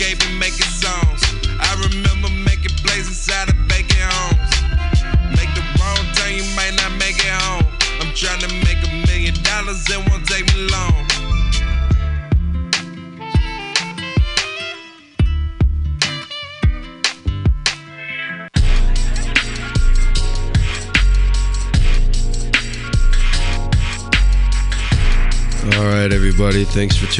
[0.05, 1.23] gave me making songs.
[1.61, 4.53] I remember making plays inside of homes.
[5.33, 7.65] Make the wrong turn, you might not make it home.
[8.01, 10.93] I'm trying to make a million dollars, it won't take me long.
[25.79, 26.65] All right, everybody.
[26.65, 27.13] Thanks for tuning